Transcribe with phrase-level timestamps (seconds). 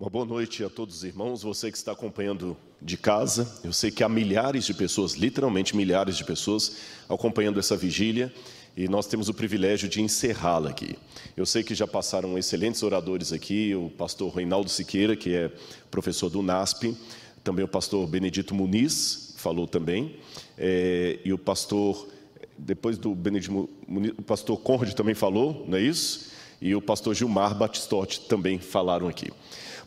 [0.00, 3.60] Uma boa noite a todos os irmãos, você que está acompanhando de casa.
[3.62, 8.32] Eu sei que há milhares de pessoas, literalmente milhares de pessoas, acompanhando essa vigília
[8.74, 10.96] e nós temos o privilégio de encerrá-la aqui.
[11.36, 15.52] Eu sei que já passaram excelentes oradores aqui, o pastor Reinaldo Siqueira, que é
[15.90, 16.96] professor do NASP,
[17.44, 20.16] também o pastor Benedito Muniz, falou também,
[20.56, 22.08] é, e o pastor,
[22.56, 26.30] depois do Benedito Muniz, o pastor Conrad também falou, não é isso?
[26.60, 29.32] E o pastor Gilmar Batistotti também falaram aqui.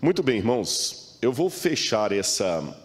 [0.01, 2.75] Muito bem, irmãos, eu vou fechar essa,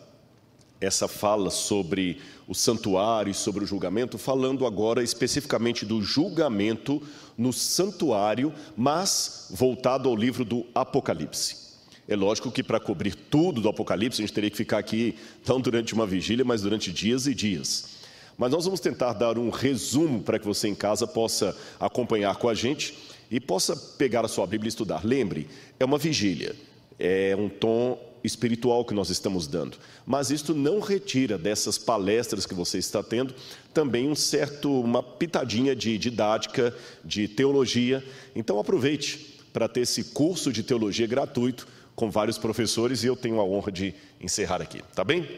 [0.80, 7.02] essa fala sobre o santuário e sobre o julgamento, falando agora especificamente do julgamento
[7.36, 11.68] no santuário, mas voltado ao livro do Apocalipse.
[12.06, 15.14] É lógico que para cobrir tudo do Apocalipse, a gente teria que ficar aqui
[15.46, 17.98] não durante uma vigília, mas durante dias e dias.
[18.36, 22.48] Mas nós vamos tentar dar um resumo para que você em casa possa acompanhar com
[22.48, 22.94] a gente
[23.30, 25.04] e possa pegar a sua Bíblia e estudar.
[25.04, 25.48] Lembre,
[25.78, 26.54] é uma vigília
[26.98, 29.78] é um tom espiritual que nós estamos dando.
[30.04, 33.34] Mas isto não retira dessas palestras que você está tendo
[33.72, 38.04] também um certo uma pitadinha de didática, de teologia.
[38.34, 43.40] Então aproveite para ter esse curso de teologia gratuito com vários professores e eu tenho
[43.40, 45.28] a honra de encerrar aqui, tá bem?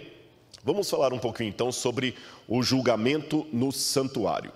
[0.62, 2.14] Vamos falar um pouquinho então sobre
[2.46, 4.52] o julgamento no santuário.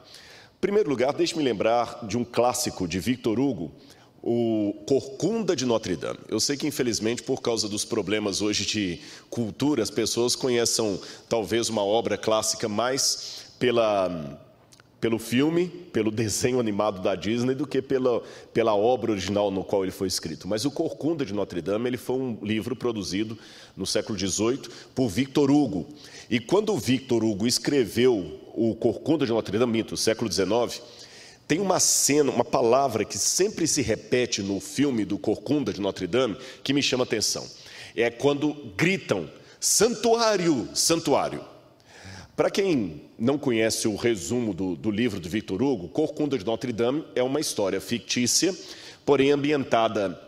[0.65, 3.71] Primeiro lugar, deixe-me lembrar de um clássico de Victor Hugo,
[4.23, 6.19] o Corcunda de Notre Dame.
[6.27, 8.99] Eu sei que, infelizmente, por causa dos problemas hoje de
[9.29, 10.99] cultura, as pessoas conheçam
[11.29, 14.41] talvez uma obra clássica mais pela,
[15.03, 18.23] pelo filme, pelo desenho animado da Disney, do que pela,
[18.55, 20.49] pela obra original no qual ele foi escrito.
[20.49, 23.39] Mas o Corcunda de Notre Dame ele foi um livro produzido
[23.77, 24.63] no século XVIII
[24.95, 25.87] por Victor Hugo.
[26.31, 30.81] E quando Victor Hugo escreveu o Corcunda de Notre Dame, no século XIX,
[31.47, 36.07] tem uma cena, uma palavra que sempre se repete no filme do Corcunda de Notre
[36.07, 37.47] Dame que me chama atenção.
[37.95, 39.29] É quando gritam:
[39.61, 41.45] santuário, santuário.
[42.35, 46.73] Para quem não conhece o resumo do, do livro do Victor Hugo, Corcunda de Notre
[46.73, 48.57] Dame é uma história fictícia,
[49.05, 50.21] porém ambientada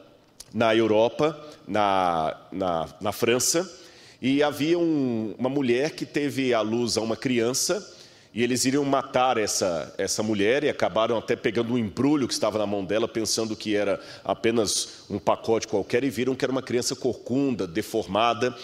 [0.54, 3.68] na Europa, na, na, na França,
[4.22, 7.95] e havia um, uma mulher que teve à luz a uma criança
[8.36, 12.58] e eles iriam matar essa, essa mulher e acabaram até pegando um embrulho que estava
[12.58, 16.60] na mão dela, pensando que era apenas um pacote qualquer, e viram que era uma
[16.60, 18.54] criança corcunda, deformada.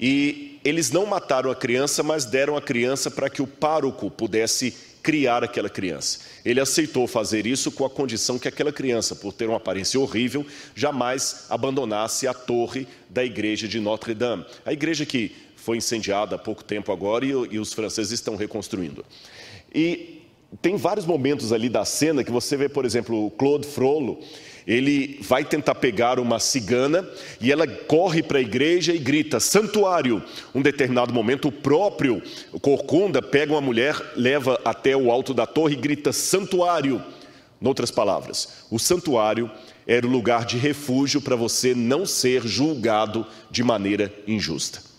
[0.00, 4.74] E eles não mataram a criança, mas deram a criança para que o pároco pudesse
[5.02, 6.20] criar aquela criança.
[6.42, 10.44] Ele aceitou fazer isso com a condição que aquela criança, por ter uma aparência horrível,
[10.74, 14.46] jamais abandonasse a torre da igreja de Notre Dame.
[14.64, 19.04] A igreja que foi incendiada há pouco tempo agora e, e os franceses estão reconstruindo.
[19.74, 20.22] E
[20.62, 24.20] tem vários momentos ali da cena que você vê, por exemplo, o Claude Frollo,
[24.64, 27.04] ele vai tentar pegar uma cigana
[27.40, 30.22] e ela corre para a igreja e grita: santuário.
[30.54, 32.22] Um determinado momento, o próprio
[32.62, 37.02] Corcunda pega uma mulher, leva até o alto da torre e grita: santuário.
[37.60, 39.50] Em outras palavras, o santuário
[39.84, 44.95] era o lugar de refúgio para você não ser julgado de maneira injusta.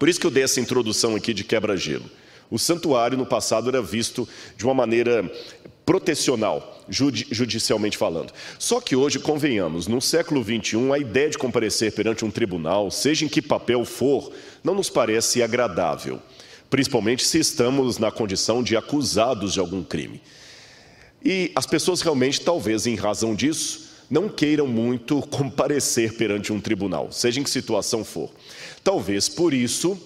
[0.00, 2.10] Por isso que eu dei essa introdução aqui de quebra-gelo.
[2.50, 5.30] O santuário no passado era visto de uma maneira
[5.84, 8.32] protecional, judicialmente falando.
[8.58, 13.26] Só que hoje, convenhamos, no século XXI, a ideia de comparecer perante um tribunal, seja
[13.26, 14.32] em que papel for,
[14.64, 16.18] não nos parece agradável,
[16.70, 20.22] principalmente se estamos na condição de acusados de algum crime.
[21.22, 27.12] E as pessoas realmente, talvez em razão disso, não queiram muito comparecer perante um tribunal,
[27.12, 28.30] seja em que situação for.
[28.82, 29.98] Talvez por isso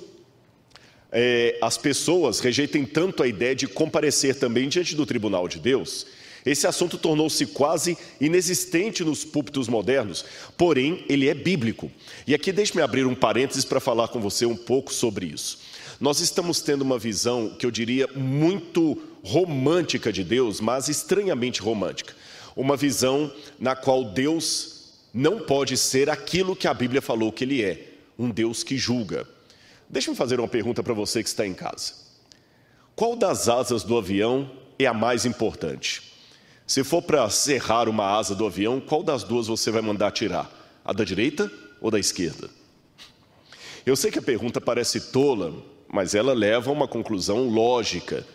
[1.16, 6.06] é, as pessoas rejeitem tanto a ideia de comparecer também diante do tribunal de Deus.
[6.44, 10.24] Esse assunto tornou-se quase inexistente nos púlpitos modernos,
[10.58, 11.90] porém ele é bíblico.
[12.26, 15.60] E aqui deixe-me abrir um parênteses para falar com você um pouco sobre isso.
[16.00, 22.14] Nós estamos tendo uma visão que eu diria muito romântica de Deus, mas estranhamente romântica.
[22.54, 27.62] Uma visão na qual Deus não pode ser aquilo que a Bíblia falou que ele
[27.62, 29.26] é um Deus que julga.
[29.88, 31.92] Deixa-me fazer uma pergunta para você que está em casa.
[32.96, 36.14] Qual das asas do avião é a mais importante?
[36.66, 40.50] Se for para serrar uma asa do avião, qual das duas você vai mandar tirar?
[40.84, 41.50] A da direita
[41.80, 42.48] ou da esquerda?
[43.84, 45.52] Eu sei que a pergunta parece tola,
[45.92, 48.26] mas ela leva a uma conclusão lógica.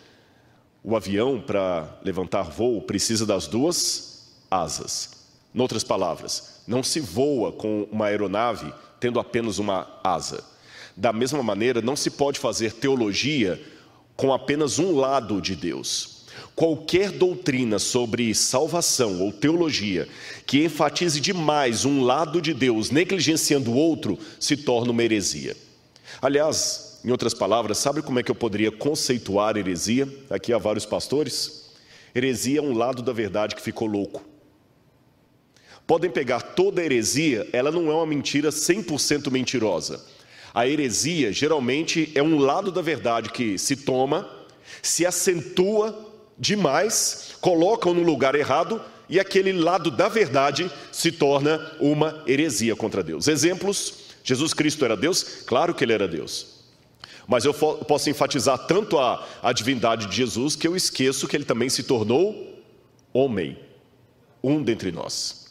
[0.84, 5.26] O avião, para levantar voo, precisa das duas asas.
[5.52, 10.44] Em outras palavras, não se voa com uma aeronave tendo apenas uma asa.
[10.96, 13.60] Da mesma maneira, não se pode fazer teologia
[14.14, 16.20] com apenas um lado de Deus.
[16.54, 20.06] Qualquer doutrina sobre salvação ou teologia
[20.46, 25.56] que enfatize demais um lado de Deus, negligenciando o outro, se torna uma heresia.
[26.20, 30.06] Aliás, em outras palavras, sabe como é que eu poderia conceituar heresia?
[30.28, 31.70] Aqui há vários pastores.
[32.14, 34.29] Heresia é um lado da verdade que ficou louco.
[35.90, 40.00] Podem pegar toda heresia, ela não é uma mentira 100% mentirosa.
[40.54, 44.30] A heresia geralmente é um lado da verdade que se toma,
[44.80, 52.22] se acentua demais, colocam no lugar errado e aquele lado da verdade se torna uma
[52.24, 53.26] heresia contra Deus.
[53.26, 55.42] Exemplos: Jesus Cristo era Deus?
[55.44, 56.60] Claro que ele era Deus.
[57.26, 61.44] Mas eu posso enfatizar tanto a, a divindade de Jesus que eu esqueço que ele
[61.44, 62.62] também se tornou
[63.12, 63.58] homem,
[64.40, 65.49] um dentre nós.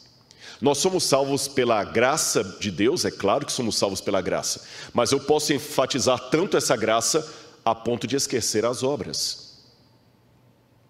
[0.60, 4.62] Nós somos salvos pela graça de Deus, é claro que somos salvos pela graça,
[4.92, 7.26] mas eu posso enfatizar tanto essa graça
[7.64, 9.58] a ponto de esquecer as obras.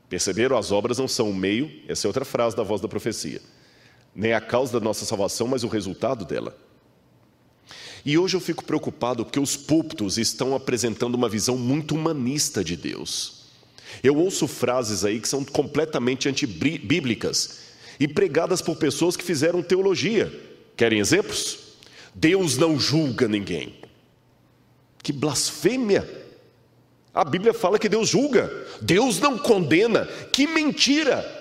[0.08, 0.58] Perceberam?
[0.58, 3.40] As obras não são o meio, essa é outra frase da voz da profecia.
[4.12, 6.56] Nem a causa da nossa salvação, mas o resultado dela.
[8.04, 12.76] E hoje eu fico preocupado porque os púlpitos estão apresentando uma visão muito humanista de
[12.76, 13.40] Deus.
[14.02, 17.69] Eu ouço frases aí que são completamente antibíblicas
[18.00, 20.32] e pregadas por pessoas que fizeram teologia.
[20.74, 21.58] Querem exemplos?
[22.14, 23.74] Deus não julga ninguém.
[25.02, 26.18] Que blasfêmia!
[27.12, 28.50] A Bíblia fala que Deus julga,
[28.80, 30.06] Deus não condena.
[30.32, 31.38] Que mentira!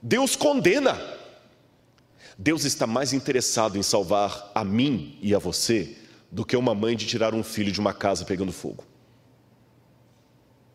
[0.00, 0.98] Deus condena.
[2.38, 5.96] Deus está mais interessado em salvar a mim e a você
[6.30, 8.84] do que uma mãe de tirar um filho de uma casa pegando fogo.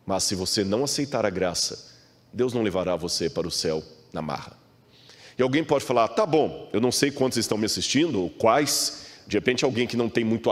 [0.04, 1.92] Mas se você não aceitar a graça,
[2.32, 3.82] Deus não levará você para o céu
[4.12, 4.63] na marra.
[5.38, 9.06] E alguém pode falar: tá bom, eu não sei quantos estão me assistindo, ou quais,
[9.26, 10.50] de repente, alguém que não tem muito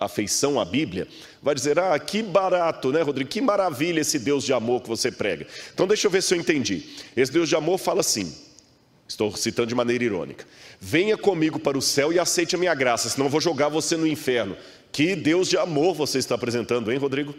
[0.00, 1.06] afeição à Bíblia
[1.42, 3.30] vai dizer: Ah, que barato, né, Rodrigo?
[3.30, 5.46] Que maravilha esse Deus de amor que você prega.
[5.72, 6.84] Então, deixa eu ver se eu entendi.
[7.16, 8.34] Esse Deus de amor fala assim:
[9.08, 10.44] estou citando de maneira irônica.
[10.80, 13.96] Venha comigo para o céu e aceite a minha graça, senão eu vou jogar você
[13.96, 14.56] no inferno.
[14.92, 17.34] Que Deus de amor você está apresentando, hein, Rodrigo?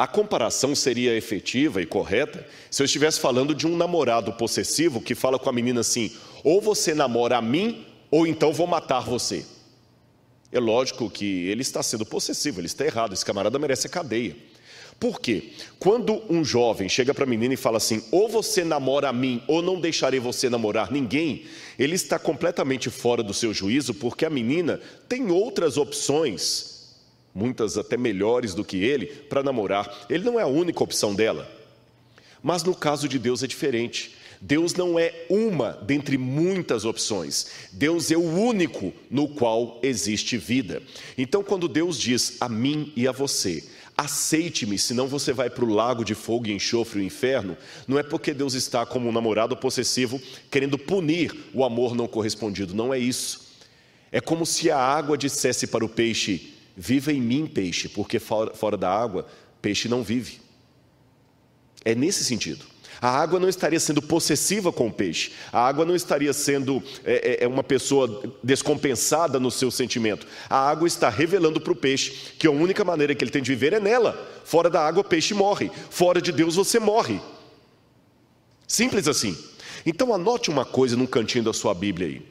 [0.00, 5.14] A comparação seria efetiva e correta se eu estivesse falando de um namorado possessivo que
[5.14, 6.10] fala com a menina assim:
[6.42, 9.44] ou você namora a mim, ou então vou matar você.
[10.50, 14.34] É lógico que ele está sendo possessivo, ele está errado, esse camarada merece a cadeia.
[14.98, 15.50] Por quê?
[15.78, 19.42] Quando um jovem chega para a menina e fala assim: ou você namora a mim,
[19.46, 21.44] ou não deixarei você namorar ninguém,
[21.78, 26.79] ele está completamente fora do seu juízo, porque a menina tem outras opções,
[27.34, 30.06] muitas até melhores do que ele, para namorar.
[30.08, 31.50] Ele não é a única opção dela.
[32.42, 34.16] Mas no caso de Deus é diferente.
[34.40, 37.48] Deus não é uma dentre muitas opções.
[37.72, 40.82] Deus é o único no qual existe vida.
[41.18, 43.62] Então, quando Deus diz a mim e a você,
[43.98, 47.54] aceite-me, senão você vai para o lago de fogo e enxofre o inferno,
[47.86, 50.18] não é porque Deus está como um namorado possessivo
[50.50, 53.50] querendo punir o amor não correspondido, não é isso.
[54.10, 58.54] É como se a água dissesse para o peixe: Viva em mim, peixe, porque fora,
[58.54, 59.26] fora da água,
[59.60, 60.40] peixe não vive.
[61.84, 62.64] É nesse sentido.
[63.00, 67.40] A água não estaria sendo possessiva com o peixe, a água não estaria sendo é,
[67.40, 70.26] é, é uma pessoa descompensada no seu sentimento.
[70.50, 73.50] A água está revelando para o peixe que a única maneira que ele tem de
[73.50, 74.42] viver é nela.
[74.44, 77.18] Fora da água, o peixe morre, fora de Deus, você morre.
[78.66, 79.36] Simples assim.
[79.86, 82.22] Então, anote uma coisa num cantinho da sua Bíblia aí.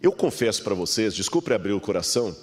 [0.00, 2.36] Eu confesso para vocês, desculpe abrir o coração,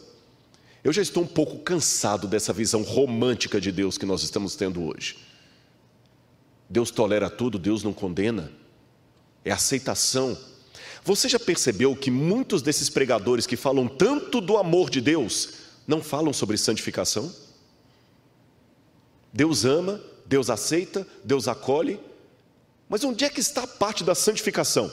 [0.83, 4.83] eu já estou um pouco cansado dessa visão romântica de Deus que nós estamos tendo
[4.83, 5.17] hoje.
[6.69, 8.51] Deus tolera tudo, Deus não condena.
[9.43, 10.37] É aceitação.
[11.03, 15.49] Você já percebeu que muitos desses pregadores que falam tanto do amor de Deus
[15.87, 17.33] não falam sobre santificação?
[19.33, 21.99] Deus ama, Deus aceita, Deus acolhe.
[22.87, 24.91] Mas onde é que está a parte da santificação?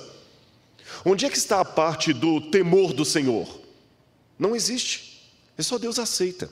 [1.05, 3.61] Onde é que está a parte do temor do Senhor?
[4.39, 5.16] Não existe.
[5.57, 6.51] É só Deus aceita.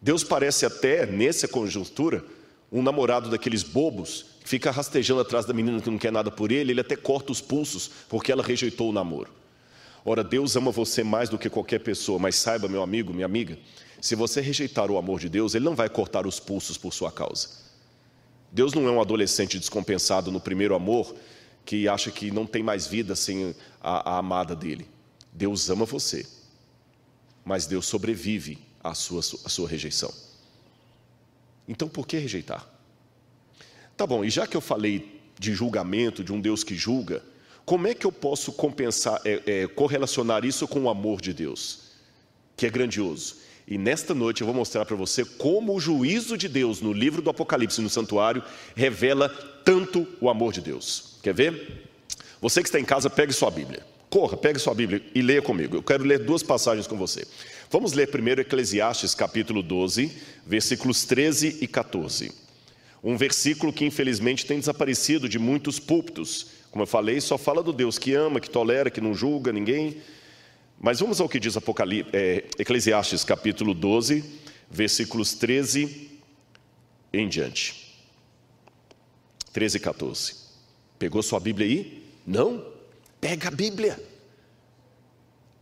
[0.00, 2.24] Deus parece até, nessa conjuntura,
[2.72, 6.72] um namorado daqueles bobos fica rastejando atrás da menina que não quer nada por ele,
[6.72, 9.30] ele até corta os pulsos porque ela rejeitou o namoro.
[10.04, 13.58] Ora, Deus ama você mais do que qualquer pessoa, mas saiba, meu amigo, minha amiga,
[14.00, 17.12] se você rejeitar o amor de Deus, Ele não vai cortar os pulsos por sua
[17.12, 17.48] causa.
[18.50, 21.14] Deus não é um adolescente descompensado no primeiro amor
[21.64, 24.88] que acha que não tem mais vida sem a, a amada dele.
[25.32, 26.26] Deus ama você,
[27.50, 30.14] mas Deus sobrevive à sua, à sua rejeição.
[31.66, 32.64] Então por que rejeitar?
[33.96, 37.24] Tá bom, e já que eu falei de julgamento, de um Deus que julga,
[37.64, 41.90] como é que eu posso compensar, é, é, correlacionar isso com o amor de Deus,
[42.56, 43.38] que é grandioso?
[43.66, 47.20] E nesta noite eu vou mostrar para você como o juízo de Deus no livro
[47.20, 48.44] do Apocalipse, no santuário,
[48.76, 49.28] revela
[49.64, 51.18] tanto o amor de Deus.
[51.20, 51.88] Quer ver?
[52.40, 53.84] Você que está em casa, pegue sua Bíblia.
[54.10, 55.76] Corra, pegue sua Bíblia e leia comigo.
[55.76, 57.24] Eu quero ler duas passagens com você.
[57.70, 60.10] Vamos ler primeiro Eclesiastes capítulo 12,
[60.44, 62.32] versículos 13 e 14.
[63.04, 66.48] Um versículo que infelizmente tem desaparecido de muitos púlpitos.
[66.72, 69.98] Como eu falei, só fala do Deus que ama, que tolera, que não julga ninguém.
[70.80, 71.54] Mas vamos ao que diz
[72.12, 74.24] é, Eclesiastes capítulo 12,
[74.68, 76.10] versículos 13
[77.12, 77.94] em diante.
[79.52, 80.34] 13 e 14.
[80.98, 82.04] Pegou sua Bíblia aí?
[82.26, 82.69] Não?
[83.20, 84.02] Pega a Bíblia.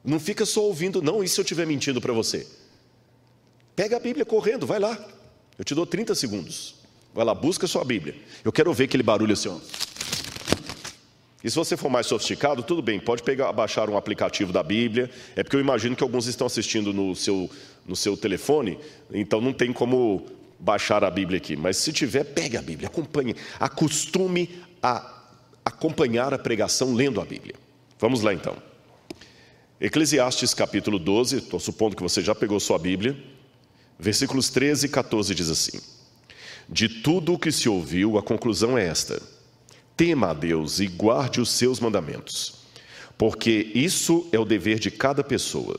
[0.05, 2.47] Não fica só ouvindo, não, se eu estiver mentindo para você?
[3.75, 4.99] Pega a Bíblia correndo, vai lá.
[5.59, 6.77] Eu te dou 30 segundos.
[7.13, 8.15] Vai lá, busca sua Bíblia.
[8.45, 9.59] Eu quero ver aquele barulho assim, ó.
[11.43, 15.11] E se você for mais sofisticado, tudo bem, pode pegar, baixar um aplicativo da Bíblia.
[15.37, 17.49] É porque eu imagino que alguns estão assistindo no seu,
[17.87, 18.79] no seu telefone,
[19.13, 20.27] então não tem como
[20.59, 21.57] baixar a Bíblia aqui.
[21.57, 24.51] Mas se tiver, pegue a Bíblia, acompanhe, acostume
[24.83, 25.18] a
[25.69, 27.55] acompanhar a pregação lendo a Bíblia.
[27.99, 28.57] Vamos lá então.
[29.81, 33.17] Eclesiastes capítulo 12, estou supondo que você já pegou sua Bíblia,
[33.99, 35.79] versículos 13 e 14 diz assim:
[36.69, 39.23] De tudo o que se ouviu, a conclusão é esta:
[39.97, 42.55] tema a Deus e guarde os seus mandamentos,
[43.17, 45.79] porque isso é o dever de cada pessoa.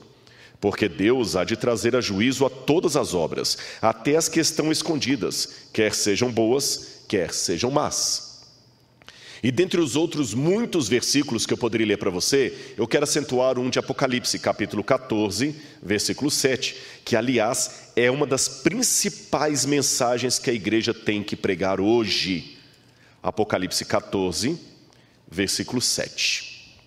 [0.62, 4.74] Porque Deus há de trazer a juízo a todas as obras, até as que estão
[4.74, 8.29] escondidas, quer sejam boas, quer sejam más.
[9.42, 13.58] E dentre os outros muitos versículos que eu poderia ler para você, eu quero acentuar
[13.58, 20.50] um de Apocalipse, capítulo 14, versículo 7, que aliás é uma das principais mensagens que
[20.50, 22.58] a igreja tem que pregar hoje.
[23.24, 24.60] Apocalipse 14,
[25.30, 26.78] versículo 7.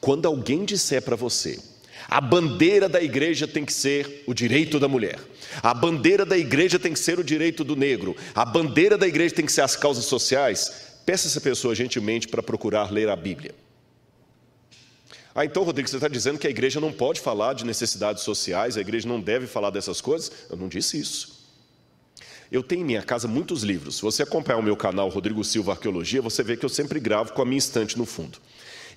[0.00, 1.58] Quando alguém disser para você,
[2.08, 5.18] a bandeira da igreja tem que ser o direito da mulher.
[5.62, 8.16] A bandeira da igreja tem que ser o direito do negro.
[8.34, 10.87] A bandeira da igreja tem que ser as causas sociais.
[11.08, 13.54] Peça essa pessoa gentilmente para procurar ler a Bíblia.
[15.34, 18.76] Ah, então, Rodrigo, você está dizendo que a igreja não pode falar de necessidades sociais,
[18.76, 20.30] a igreja não deve falar dessas coisas?
[20.50, 21.48] Eu não disse isso.
[22.52, 23.96] Eu tenho em minha casa muitos livros.
[23.96, 27.32] Se você acompanhar o meu canal Rodrigo Silva Arqueologia, você vê que eu sempre gravo
[27.32, 28.36] com a minha estante no fundo.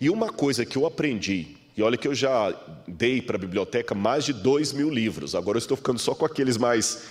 [0.02, 2.54] E uma coisa que eu aprendi, e olha que eu já
[2.86, 6.26] dei para a biblioteca mais de dois mil livros, agora eu estou ficando só com
[6.26, 7.04] aqueles mais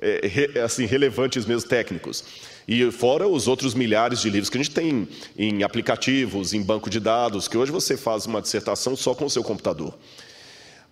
[0.00, 2.24] é, assim, relevantes mesmo técnicos.
[2.68, 5.08] E fora os outros milhares de livros que a gente tem
[5.38, 9.30] em aplicativos, em banco de dados, que hoje você faz uma dissertação só com o
[9.30, 9.96] seu computador.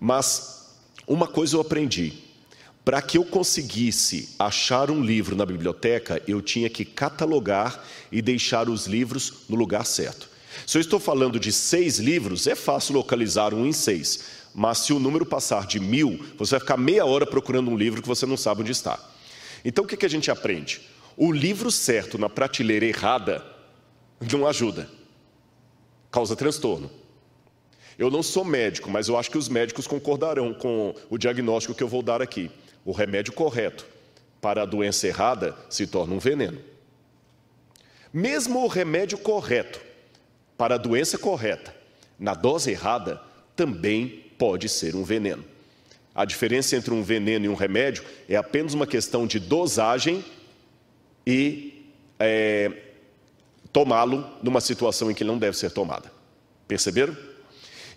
[0.00, 0.71] Mas
[1.06, 2.14] uma coisa eu aprendi.
[2.83, 8.71] Para que eu conseguisse achar um livro na biblioteca, eu tinha que catalogar e deixar
[8.71, 10.30] os livros no lugar certo.
[10.66, 14.25] Se eu estou falando de seis livros, é fácil localizar um em seis.
[14.54, 18.00] Mas se o número passar de mil, você vai ficar meia hora procurando um livro
[18.00, 18.99] que você não sabe onde está.
[19.62, 20.80] Então o que a gente aprende?
[21.16, 23.42] O livro certo na prateleira errada
[24.20, 24.88] não ajuda,
[26.11, 26.90] causa transtorno.
[27.99, 31.82] Eu não sou médico, mas eu acho que os médicos concordarão com o diagnóstico que
[31.82, 32.50] eu vou dar aqui.
[32.85, 33.87] O remédio correto
[34.42, 36.61] para a doença errada se torna um veneno.
[38.12, 39.80] Mesmo o remédio correto
[40.58, 41.75] para a doença correta,
[42.18, 43.20] na dose errada,
[43.54, 45.44] também pode ser um veneno.
[46.14, 50.23] A diferença entre um veneno e um remédio é apenas uma questão de dosagem
[51.26, 52.71] e é,
[53.73, 56.12] tomá-lo numa situação em que não deve ser tomada.
[56.68, 57.16] Perceberam?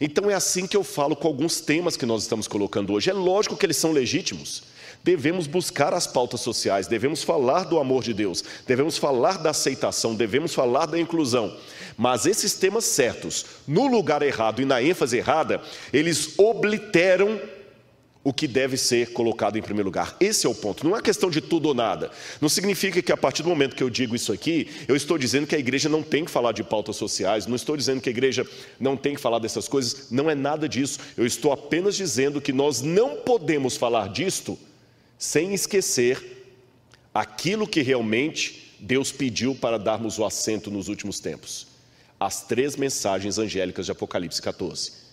[0.01, 3.09] Então é assim que eu falo com alguns temas que nós estamos colocando hoje.
[3.09, 4.63] É lógico que eles são legítimos.
[5.03, 10.13] Devemos buscar as pautas sociais, devemos falar do amor de Deus, devemos falar da aceitação,
[10.13, 11.55] devemos falar da inclusão.
[11.98, 15.62] Mas esses temas certos, no lugar errado e na ênfase errada,
[15.93, 17.39] eles obliteram
[18.23, 20.15] o que deve ser colocado em primeiro lugar.
[20.19, 20.85] Esse é o ponto.
[20.85, 22.11] Não é questão de tudo ou nada.
[22.41, 25.47] Não significa que a partir do momento que eu digo isso aqui, eu estou dizendo
[25.47, 28.11] que a igreja não tem que falar de pautas sociais, não estou dizendo que a
[28.11, 28.45] igreja
[28.79, 30.99] não tem que falar dessas coisas, não é nada disso.
[31.15, 34.57] Eu estou apenas dizendo que nós não podemos falar disto
[35.17, 36.53] sem esquecer
[37.13, 41.67] aquilo que realmente Deus pediu para darmos o assento nos últimos tempos.
[42.19, 45.09] As três mensagens angélicas de Apocalipse 14.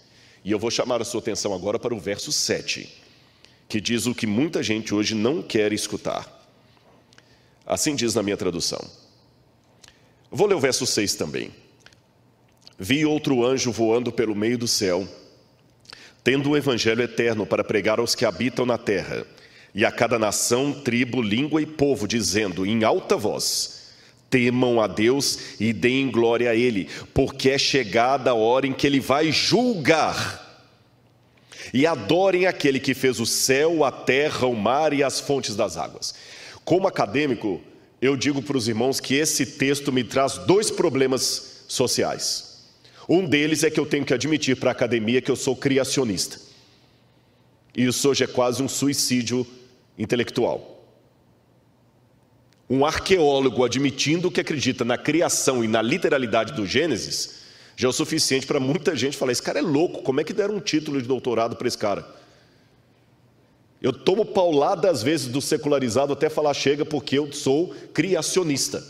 [0.47, 2.89] E eu vou chamar a sua atenção agora para o verso 7,
[3.69, 6.25] que diz o que muita gente hoje não quer escutar.
[7.67, 8.79] Assim diz na minha tradução.
[10.31, 11.51] Vou ler o verso 6 também.
[12.79, 15.09] Vi outro anjo voando pelo meio do céu,
[16.23, 19.27] tendo o evangelho eterno para pregar aos que habitam na terra,
[19.75, 23.76] e a cada nação, tribo, língua e povo, dizendo em alta voz:
[24.29, 28.87] Temam a Deus e deem glória a Ele, porque é chegada a hora em que
[28.87, 30.45] Ele vai julgar.
[31.75, 35.77] e adorem aquele que fez o céu, a terra, o mar e as fontes das
[35.77, 36.15] águas.
[36.65, 37.61] Como acadêmico,
[38.01, 42.65] eu digo para os irmãos que esse texto me traz dois problemas sociais.
[43.09, 46.41] Um deles é que eu tenho que admitir para a academia que eu sou criacionista.
[47.77, 49.47] Isso hoje é quase um suicídio
[49.99, 50.76] intelectual.
[52.69, 57.47] Um arqueólogo admitindo que acredita na criação e na literalidade do Gênesis
[57.77, 60.33] já é o suficiente para muita gente falar: esse cara é louco, como é que
[60.33, 62.07] deram um título de doutorado para esse cara?
[63.81, 68.83] Eu tomo paulada às vezes do secularizado até falar chega, porque eu sou criacionista.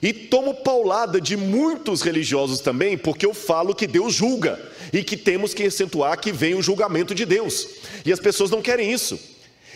[0.00, 4.60] E tomo paulada de muitos religiosos também, porque eu falo que Deus julga
[4.92, 7.66] e que temos que acentuar que vem o julgamento de Deus.
[8.04, 9.18] E as pessoas não querem isso.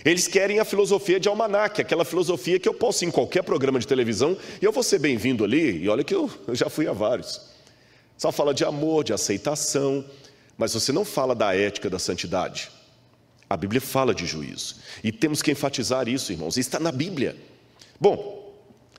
[0.04, 3.78] Eles querem a filosofia de almanac, aquela filosofia que eu posso ir em qualquer programa
[3.78, 6.88] de televisão e eu vou ser bem-vindo ali, e olha que eu, eu já fui
[6.88, 7.40] a vários.
[8.16, 10.04] Só fala de amor, de aceitação,
[10.57, 12.71] mas você não fala da ética da santidade.
[13.49, 14.76] A Bíblia fala de juízo.
[15.02, 16.57] E temos que enfatizar isso, irmãos.
[16.57, 17.37] Está na Bíblia.
[17.99, 18.54] Bom,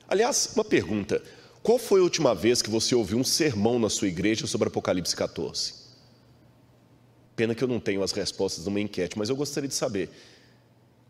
[0.08, 1.22] aliás, uma pergunta.
[1.62, 5.14] Qual foi a última vez que você ouviu um sermão na sua igreja sobre Apocalipse
[5.14, 5.74] 14?
[7.34, 10.10] Pena que eu não tenho as respostas numa enquete, mas eu gostaria de saber.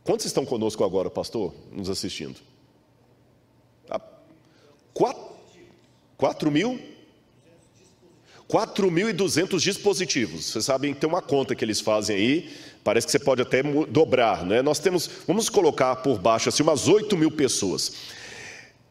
[0.04, 2.36] Quantos estão conosco agora, pastor, nos assistindo?
[3.86, 4.00] Tá.
[4.92, 5.22] Quatro,
[6.16, 6.92] quatro mil?
[8.52, 10.44] 4.200 dispositivos.
[10.44, 12.50] Vocês sabem que tem uma conta que eles fazem aí,
[12.84, 14.60] parece que você pode até dobrar, né?
[14.60, 17.94] Nós temos, vamos colocar por baixo assim, umas 8 mil pessoas.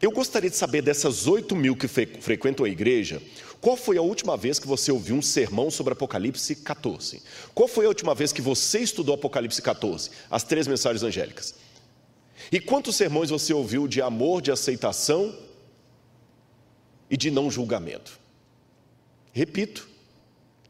[0.02, 3.22] Eu gostaria de saber dessas 8 mil que frequentam a igreja,
[3.62, 7.22] qual foi a última vez que você ouviu um sermão sobre Apocalipse 14?
[7.54, 10.10] Qual foi a última vez que você estudou Apocalipse 14?
[10.32, 11.54] As três mensagens angélicas.
[12.52, 15.38] E quantos sermões você ouviu de amor, de aceitação
[17.08, 18.20] e de não julgamento?
[19.32, 19.88] Repito,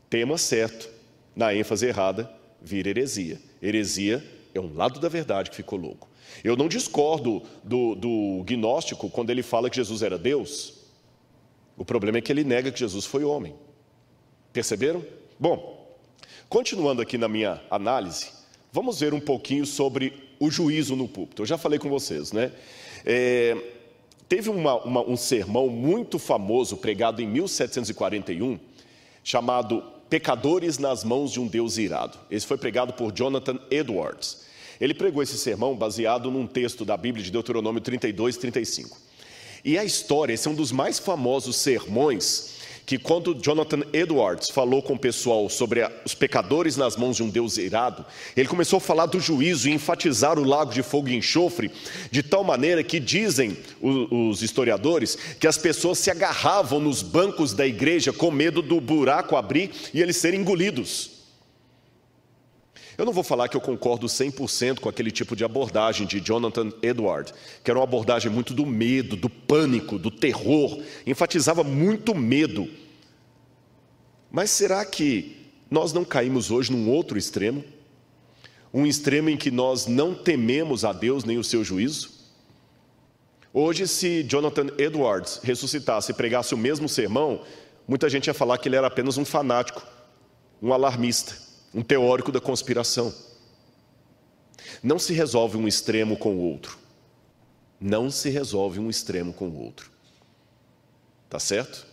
[0.09, 0.89] tema certo,
[1.33, 2.29] na ênfase errada,
[2.61, 3.41] vira heresia.
[3.63, 4.21] Heresia
[4.53, 6.10] é um lado da verdade que ficou louco.
[6.43, 10.73] Eu não discordo do, do gnóstico quando ele fala que Jesus era Deus.
[11.77, 13.55] O problema é que ele nega que Jesus foi homem.
[14.53, 15.03] Perceberam?
[15.39, 15.97] Bom,
[16.49, 18.31] continuando aqui na minha análise,
[18.71, 21.41] vamos ver um pouquinho sobre o juízo no púlpito.
[21.41, 22.51] Eu já falei com vocês, né?
[23.05, 23.57] É,
[24.31, 28.57] Teve uma, uma, um sermão muito famoso, pregado em 1741,
[29.25, 32.17] chamado Pecadores nas Mãos de um Deus Irado.
[32.31, 34.45] Esse foi pregado por Jonathan Edwards.
[34.81, 38.97] Ele pregou esse sermão baseado num texto da Bíblia de Deuteronômio 32, 35.
[39.63, 44.81] E a história, esse é um dos mais famosos sermões que quando Jonathan Edwards falou
[44.81, 48.03] com o pessoal sobre os pecadores nas mãos de um Deus irado,
[48.35, 51.71] ele começou a falar do juízo e enfatizar o lago de fogo e enxofre,
[52.09, 57.67] de tal maneira que dizem os historiadores que as pessoas se agarravam nos bancos da
[57.67, 61.20] igreja com medo do buraco abrir e eles serem engolidos.
[63.01, 66.71] Eu não vou falar que eu concordo 100% com aquele tipo de abordagem de Jonathan
[66.83, 67.33] Edward,
[67.63, 72.69] que era uma abordagem muito do medo, do pânico, do terror, enfatizava muito medo.
[74.31, 75.35] Mas será que
[75.67, 77.63] nós não caímos hoje num outro extremo?
[78.71, 82.11] Um extremo em que nós não tememos a Deus nem o seu juízo?
[83.51, 87.41] Hoje, se Jonathan Edwards ressuscitasse e pregasse o mesmo sermão,
[87.87, 89.81] muita gente ia falar que ele era apenas um fanático,
[90.61, 93.13] um alarmista um teórico da conspiração.
[94.83, 96.77] Não se resolve um extremo com o outro.
[97.79, 99.89] Não se resolve um extremo com o outro.
[101.29, 101.85] Tá certo?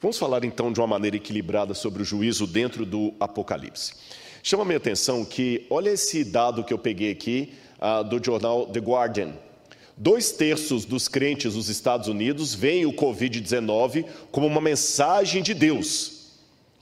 [0.00, 3.94] Vamos falar então de uma maneira equilibrada sobre o juízo dentro do Apocalipse.
[4.42, 8.80] Chama minha atenção que, olha esse dado que eu peguei aqui uh, do jornal The
[8.80, 9.34] Guardian.
[9.96, 16.19] Dois terços dos crentes dos Estados Unidos veem o Covid-19 como uma mensagem de Deus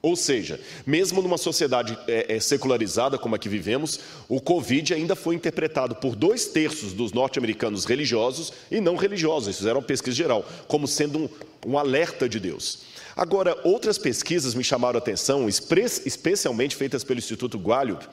[0.01, 5.17] ou seja, mesmo numa sociedade é, é, secularizada como a que vivemos, o Covid ainda
[5.17, 10.17] foi interpretado por dois terços dos norte-americanos religiosos e não religiosos, eles fizeram uma pesquisa
[10.17, 11.29] geral, como sendo um,
[11.67, 12.81] um alerta de Deus.
[13.17, 18.07] Agora, outras pesquisas me chamaram a atenção, especialmente feitas pelo Instituto Gallup,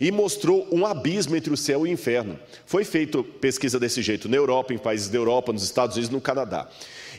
[0.00, 2.38] e mostrou um abismo entre o céu e o inferno.
[2.64, 6.20] Foi feita pesquisa desse jeito na Europa, em países da Europa, nos Estados Unidos no
[6.20, 6.68] Canadá.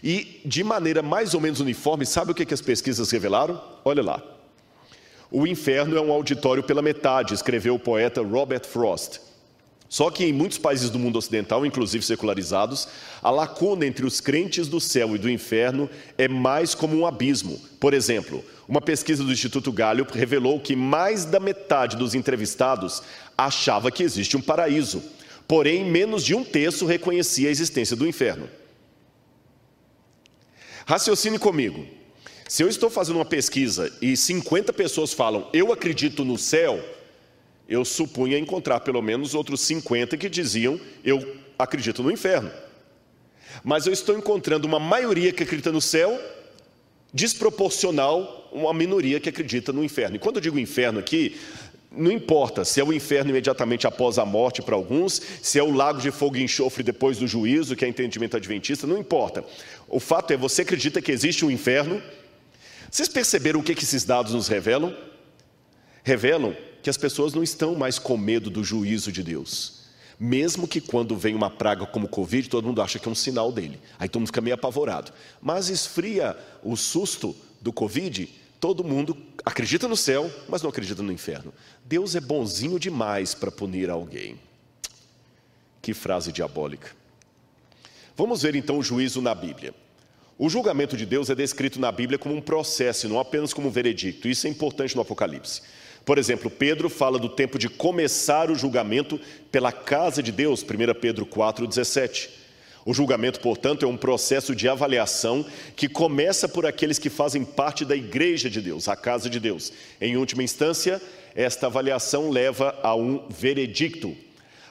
[0.05, 3.59] E de maneira mais ou menos uniforme, sabe o que, que as pesquisas revelaram?
[3.83, 4.21] Olha lá.
[5.31, 9.19] O inferno é um auditório pela metade, escreveu o poeta Robert Frost.
[9.89, 12.87] Só que em muitos países do mundo ocidental, inclusive secularizados,
[13.19, 15.89] a lacuna entre os crentes do céu e do inferno
[16.19, 17.59] é mais como um abismo.
[17.79, 23.01] Por exemplo, uma pesquisa do Instituto Gallup revelou que mais da metade dos entrevistados
[23.35, 25.01] achava que existe um paraíso,
[25.47, 28.47] porém menos de um terço reconhecia a existência do inferno.
[30.85, 31.85] Raciocine comigo.
[32.47, 36.79] Se eu estou fazendo uma pesquisa e 50 pessoas falam, eu acredito no céu,
[37.67, 42.51] eu supunha encontrar pelo menos outros 50 que diziam, eu acredito no inferno.
[43.63, 46.21] Mas eu estou encontrando uma maioria que acredita no céu,
[47.11, 50.15] desproporcional uma minoria que acredita no inferno.
[50.15, 51.35] E quando eu digo inferno aqui,
[51.95, 55.73] não importa se é o inferno imediatamente após a morte para alguns, se é o
[55.73, 59.43] lago de fogo e enxofre depois do juízo, que é entendimento adventista, não importa.
[59.87, 62.01] O fato é, você acredita que existe um inferno?
[62.89, 64.95] Vocês perceberam o que, que esses dados nos revelam?
[66.03, 69.85] Revelam que as pessoas não estão mais com medo do juízo de Deus.
[70.19, 73.15] Mesmo que quando vem uma praga como o Covid, todo mundo acha que é um
[73.15, 73.79] sinal dele.
[73.99, 75.11] Aí todo mundo fica meio apavorado.
[75.41, 78.29] Mas esfria o susto do Covid,
[78.59, 81.53] todo mundo acredita no céu, mas não acredita no inferno.
[81.83, 84.39] Deus é bonzinho demais para punir alguém.
[85.81, 86.91] Que frase diabólica.
[88.17, 89.73] Vamos ver então o juízo na Bíblia.
[90.37, 93.71] O julgamento de Deus é descrito na Bíblia como um processo, não apenas como um
[93.71, 94.27] veredicto.
[94.27, 95.61] Isso é importante no Apocalipse.
[96.03, 99.19] Por exemplo, Pedro fala do tempo de começar o julgamento
[99.51, 102.29] pela casa de Deus, 1 Pedro 4,17.
[102.85, 105.43] O julgamento, portanto, é um processo de avaliação
[105.75, 109.73] que começa por aqueles que fazem parte da igreja de Deus, a casa de Deus.
[109.99, 111.01] Em última instância,
[111.33, 114.15] esta avaliação leva a um veredicto.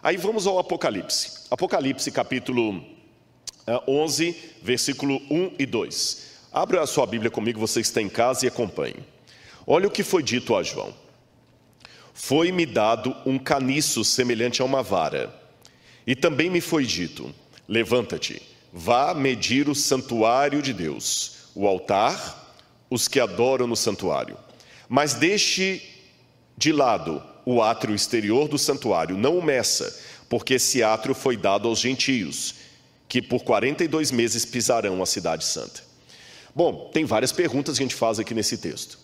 [0.00, 1.48] Aí vamos ao Apocalipse.
[1.50, 2.85] Apocalipse, capítulo
[3.88, 6.35] 11, eh, versículo 1 e 2.
[6.53, 9.03] Abra a sua Bíblia comigo, você está em casa e acompanhe.
[9.66, 10.94] Olha o que foi dito a João.
[12.12, 15.35] Foi-me dado um caniço semelhante a uma vara,
[16.07, 17.35] e também me foi dito:
[17.66, 22.59] Levanta-te, vá medir o santuário de Deus, o altar,
[22.90, 24.37] os que adoram no santuário.
[24.88, 25.83] Mas deixe
[26.57, 29.98] de lado o átrio exterior do santuário, não o meça,
[30.29, 32.55] porque esse átrio foi dado aos gentios,
[33.09, 35.83] que por 42 meses pisarão a cidade santa.
[36.55, 38.98] Bom, tem várias perguntas que a gente faz aqui nesse texto.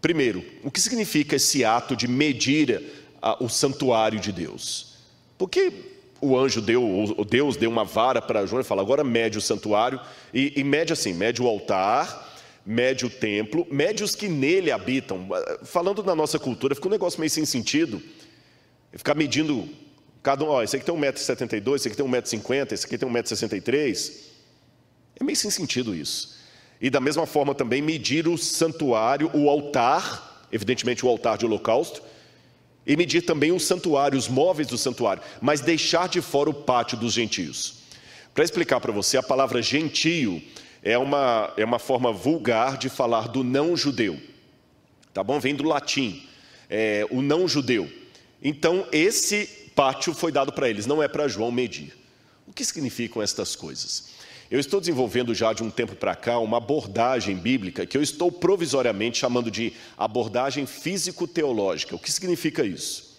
[0.00, 2.82] Primeiro, o que significa esse ato de medir
[3.22, 4.94] a, o santuário de Deus?
[5.38, 9.38] Porque o anjo deu, o Deus deu uma vara para João e fala: agora mede
[9.38, 10.00] o santuário,
[10.32, 15.28] e, e mede assim: mede o altar, mede o templo, mede os que nele habitam.
[15.62, 18.02] Falando na nossa cultura, fica um negócio meio sem sentido.
[18.92, 19.68] Ficar medindo
[20.22, 24.12] cada um, ó, esse aqui tem 1,72m, esse aqui tem 1,50m, esse aqui tem 1,63m.
[25.20, 26.36] É meio sem sentido isso.
[26.80, 32.02] E da mesma forma também medir o santuário, o altar, evidentemente o altar de holocausto,
[32.86, 36.96] e medir também o santuário, os móveis do santuário, mas deixar de fora o pátio
[36.96, 37.78] dos gentios.
[38.32, 40.42] Para explicar para você, a palavra gentio
[40.82, 44.20] é uma, é uma forma vulgar de falar do não judeu.
[45.12, 45.40] Tá bom?
[45.40, 46.22] Vem do latim,
[46.68, 47.90] é, o não judeu.
[48.42, 51.96] Então, esse pátio foi dado para eles, não é para João medir.
[52.46, 54.15] O que significam estas coisas?
[54.48, 58.30] Eu estou desenvolvendo já de um tempo para cá uma abordagem bíblica que eu estou
[58.30, 61.96] provisoriamente chamando de abordagem físico-teológica.
[61.96, 63.18] O que significa isso?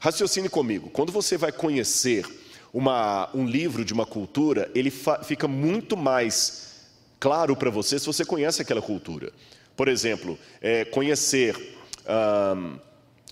[0.00, 0.88] Raciocine comigo.
[0.88, 2.26] Quando você vai conhecer
[2.72, 4.90] uma, um livro de uma cultura, ele
[5.24, 6.88] fica muito mais
[7.20, 9.30] claro para você se você conhece aquela cultura.
[9.76, 11.56] Por exemplo, é, conhecer.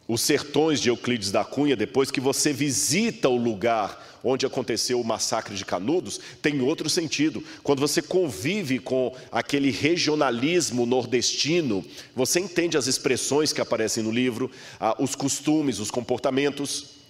[0.07, 5.05] Os sertões de Euclides da Cunha, depois que você visita o lugar onde aconteceu o
[5.05, 7.43] massacre de Canudos, tem outro sentido.
[7.63, 14.51] Quando você convive com aquele regionalismo nordestino, você entende as expressões que aparecem no livro,
[14.99, 17.01] os costumes, os comportamentos.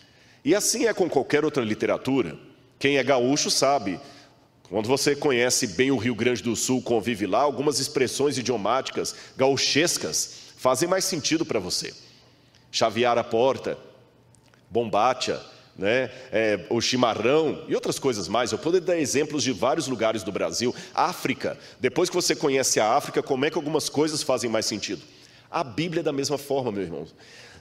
[0.45, 2.39] E assim é com qualquer outra literatura.
[2.79, 4.01] Quem é gaúcho sabe.
[4.69, 10.51] Quando você conhece bem o Rio Grande do Sul, convive lá, algumas expressões idiomáticas gauchescas
[10.57, 11.93] fazem mais sentido para você
[12.71, 13.77] chavear a porta,
[14.71, 15.45] bombacha,
[15.77, 16.11] né?
[16.31, 18.53] É, o chimarrão e outras coisas mais.
[18.53, 20.75] Eu poderia dar exemplos de vários lugares do Brasil.
[20.95, 25.03] África, depois que você conhece a África, como é que algumas coisas fazem mais sentido?
[25.51, 27.07] A Bíblia é da mesma forma, meu irmão.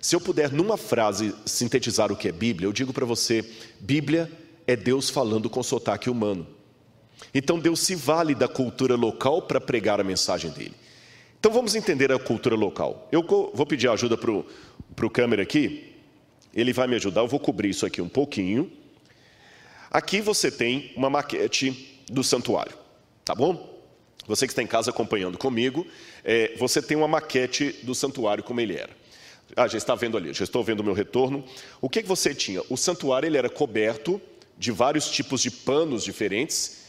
[0.01, 3.43] Se eu puder, numa frase, sintetizar o que é Bíblia, eu digo para você:
[3.79, 4.31] Bíblia
[4.65, 6.47] é Deus falando com sotaque humano.
[7.33, 10.73] Então Deus se vale da cultura local para pregar a mensagem dele.
[11.39, 13.07] Então vamos entender a cultura local.
[13.11, 15.88] Eu vou pedir ajuda para o câmera aqui,
[16.53, 18.71] ele vai me ajudar, eu vou cobrir isso aqui um pouquinho.
[19.91, 22.73] Aqui você tem uma maquete do santuário,
[23.25, 23.79] tá bom?
[24.27, 25.87] Você que está em casa acompanhando comigo,
[26.23, 28.91] é, você tem uma maquete do santuário como ele era.
[29.55, 31.43] Ah, já está vendo ali, já estou vendo o meu retorno.
[31.81, 32.61] O que, que você tinha?
[32.69, 34.21] O santuário ele era coberto
[34.57, 36.83] de vários tipos de panos diferentes,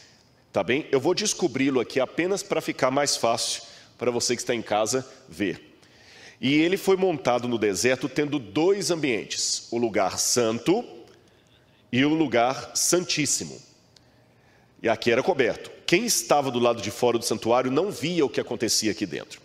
[0.53, 0.85] tá bem?
[0.91, 3.63] Eu vou descobri-lo aqui apenas para ficar mais fácil
[3.97, 5.70] para você que está em casa ver.
[6.41, 10.83] E ele foi montado no deserto tendo dois ambientes: o lugar santo
[11.91, 13.61] e o lugar santíssimo.
[14.81, 15.69] e aqui era coberto.
[15.85, 19.39] Quem estava do lado de fora do santuário não via o que acontecia aqui dentro.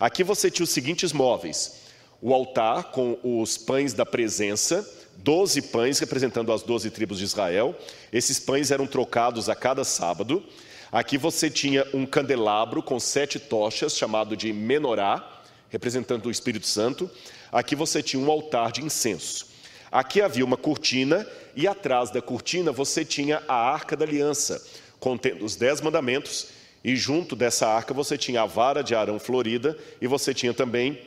[0.00, 1.82] Aqui você tinha os seguintes móveis:
[2.22, 7.76] o altar com os pães da presença, doze pães representando as doze tribos de Israel.
[8.10, 10.42] Esses pães eram trocados a cada sábado.
[10.90, 15.37] Aqui você tinha um candelabro com sete tochas, chamado de menorá,
[15.70, 17.10] representando o Espírito Santo.
[17.52, 19.46] Aqui você tinha um altar de incenso.
[19.90, 21.26] Aqui havia uma cortina
[21.56, 24.62] e atrás da cortina você tinha a arca da aliança,
[25.00, 26.48] contendo os dez mandamentos,
[26.84, 31.00] e junto dessa arca você tinha a vara de Arão florida e você tinha também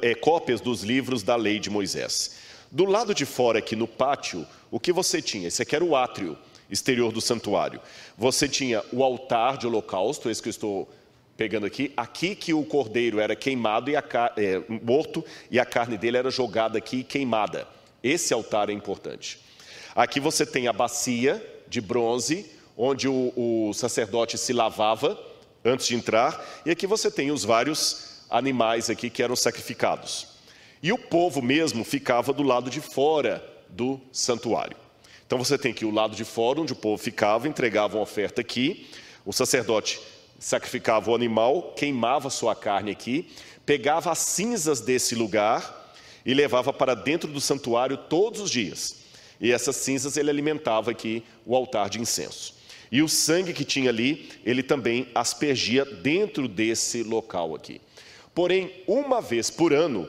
[0.00, 2.36] é, cópias dos livros da lei de Moisés.
[2.70, 5.48] Do lado de fora, aqui no pátio, o que você tinha?
[5.48, 6.36] Esse aqui era o átrio
[6.70, 7.80] exterior do santuário.
[8.18, 10.88] Você tinha o altar de holocausto, esse que eu estou
[11.36, 14.04] pegando aqui, aqui que o cordeiro era queimado e a,
[14.36, 17.68] é, morto e a carne dele era jogada aqui queimada.
[18.02, 19.38] Esse altar é importante.
[19.94, 22.46] Aqui você tem a bacia de bronze,
[22.76, 25.18] onde o, o sacerdote se lavava
[25.64, 30.28] antes de entrar, e aqui você tem os vários animais aqui que eram sacrificados.
[30.82, 34.76] E o povo mesmo ficava do lado de fora do santuário.
[35.26, 38.40] Então você tem aqui o lado de fora, onde o povo ficava, entregava uma oferta
[38.40, 38.88] aqui,
[39.24, 40.00] o sacerdote
[40.38, 43.28] sacrificava o animal, queimava sua carne aqui,
[43.64, 45.94] pegava as cinzas desse lugar
[46.24, 48.96] e levava para dentro do santuário todos os dias.
[49.40, 52.54] E essas cinzas ele alimentava aqui o altar de incenso.
[52.90, 57.80] E o sangue que tinha ali, ele também aspergia dentro desse local aqui.
[58.34, 60.08] Porém, uma vez por ano,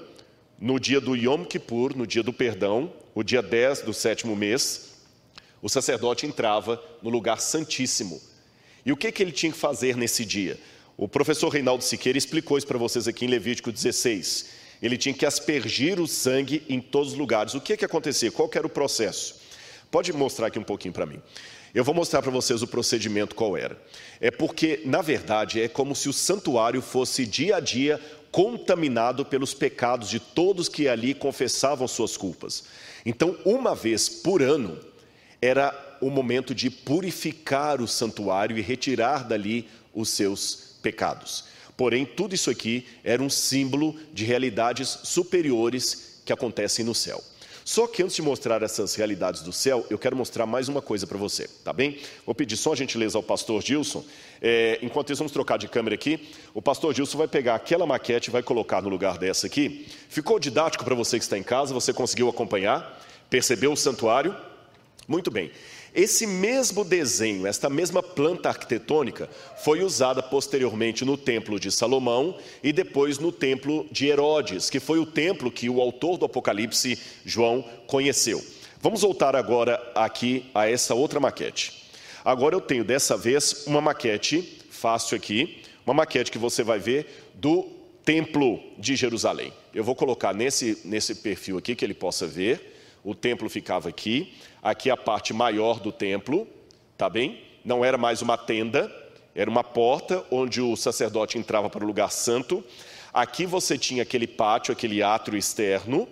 [0.59, 4.93] no dia do Yom Kippur, no dia do perdão, o dia 10 do sétimo mês,
[5.61, 8.21] o sacerdote entrava no lugar santíssimo,
[8.87, 10.57] e o que, que ele tinha que fazer nesse dia?
[10.95, 14.45] O professor Reinaldo Siqueira explicou isso para vocês aqui em Levítico 16.
[14.81, 17.53] Ele tinha que aspergir o sangue em todos os lugares.
[17.53, 18.31] O que, que acontecia?
[18.31, 19.41] Qual que era o processo?
[19.91, 21.21] Pode mostrar aqui um pouquinho para mim.
[21.75, 23.77] Eu vou mostrar para vocês o procedimento qual era.
[24.21, 27.99] É porque, na verdade, é como se o santuário fosse dia a dia
[28.31, 32.63] contaminado pelos pecados de todos que ali confessavam suas culpas.
[33.05, 34.79] Então, uma vez por ano,
[35.41, 41.45] era o momento de purificar o santuário e retirar dali os seus pecados.
[41.75, 47.23] Porém, tudo isso aqui era um símbolo de realidades superiores que acontecem no céu.
[47.67, 51.05] Só que antes de mostrar essas realidades do céu, eu quero mostrar mais uma coisa
[51.05, 51.99] para você, tá bem?
[52.25, 54.05] Vou pedir só a gentileza ao pastor Gilson.
[54.41, 56.29] É, enquanto isso, vamos trocar de câmera aqui.
[56.53, 59.85] O pastor Gilson vai pegar aquela maquete e vai colocar no lugar dessa aqui.
[60.07, 61.73] Ficou didático para você que está em casa?
[61.73, 63.03] Você conseguiu acompanhar?
[63.29, 64.33] Percebeu o santuário?
[65.05, 65.51] Muito bem.
[65.93, 69.29] Esse mesmo desenho, esta mesma planta arquitetônica,
[69.63, 74.99] foi usada posteriormente no templo de Salomão e depois no templo de Herodes, que foi
[74.99, 78.43] o templo que o autor do Apocalipse, João, conheceu.
[78.79, 81.89] Vamos voltar agora aqui a essa outra maquete.
[82.23, 87.29] Agora eu tenho dessa vez uma maquete fácil aqui, uma maquete que você vai ver
[87.33, 87.63] do
[88.03, 89.51] templo de Jerusalém.
[89.73, 92.76] Eu vou colocar nesse, nesse perfil aqui que ele possa ver.
[93.03, 96.45] O templo ficava aqui aqui a parte maior do templo,
[96.97, 97.41] tá bem?
[97.63, 98.93] Não era mais uma tenda,
[99.33, 102.63] era uma porta onde o sacerdote entrava para o lugar santo.
[103.13, 106.07] Aqui você tinha aquele pátio, aquele átrio externo.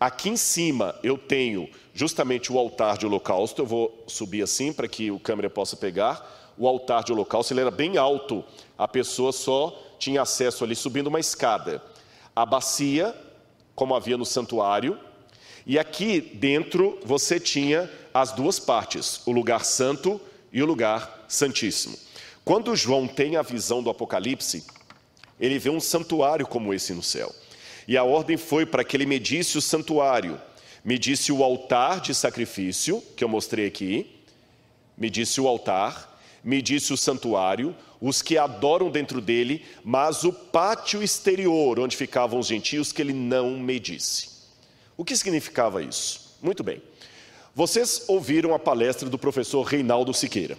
[0.00, 3.62] Aqui em cima eu tenho justamente o altar de holocausto.
[3.62, 6.52] Eu vou subir assim para que o câmera possa pegar.
[6.58, 8.44] O altar de holocausto ele era bem alto.
[8.76, 11.82] A pessoa só tinha acesso ali subindo uma escada.
[12.34, 13.14] A bacia,
[13.74, 14.98] como havia no santuário,
[15.70, 20.20] e aqui dentro você tinha as duas partes, o lugar santo
[20.52, 21.96] e o lugar santíssimo.
[22.44, 24.64] Quando João tem a visão do Apocalipse,
[25.38, 27.32] ele vê um santuário como esse no céu.
[27.86, 30.40] E a ordem foi para que ele medisse o santuário,
[30.84, 34.10] medisse o altar de sacrifício, que eu mostrei aqui,
[34.98, 41.78] medisse o altar, medisse o santuário, os que adoram dentro dele, mas o pátio exterior,
[41.78, 44.29] onde ficavam os gentios, que ele não medisse.
[45.00, 46.36] O que significava isso?
[46.42, 46.82] Muito bem.
[47.54, 50.58] Vocês ouviram a palestra do professor Reinaldo Siqueira.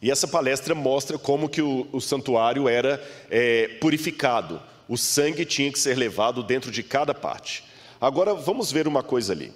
[0.00, 2.98] E essa palestra mostra como que o, o santuário era
[3.30, 4.58] é, purificado.
[4.88, 7.62] O sangue tinha que ser levado dentro de cada parte.
[8.00, 9.52] Agora vamos ver uma coisa ali.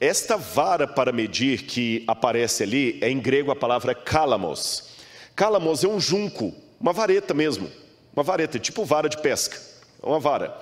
[0.00, 4.90] Esta vara para medir que aparece ali é em grego a palavra calamos.
[5.34, 7.68] Calamos é um junco, uma vareta mesmo,
[8.14, 9.60] uma vareta, tipo vara de pesca,
[10.00, 10.56] uma vara.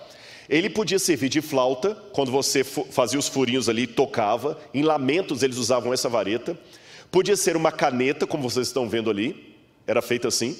[0.49, 4.59] Ele podia servir de flauta, quando você fazia os furinhos ali, tocava.
[4.75, 6.59] Em lamentos eles usavam essa vareta.
[7.11, 9.55] Podia ser uma caneta, como vocês estão vendo ali,
[9.87, 10.57] era feita assim.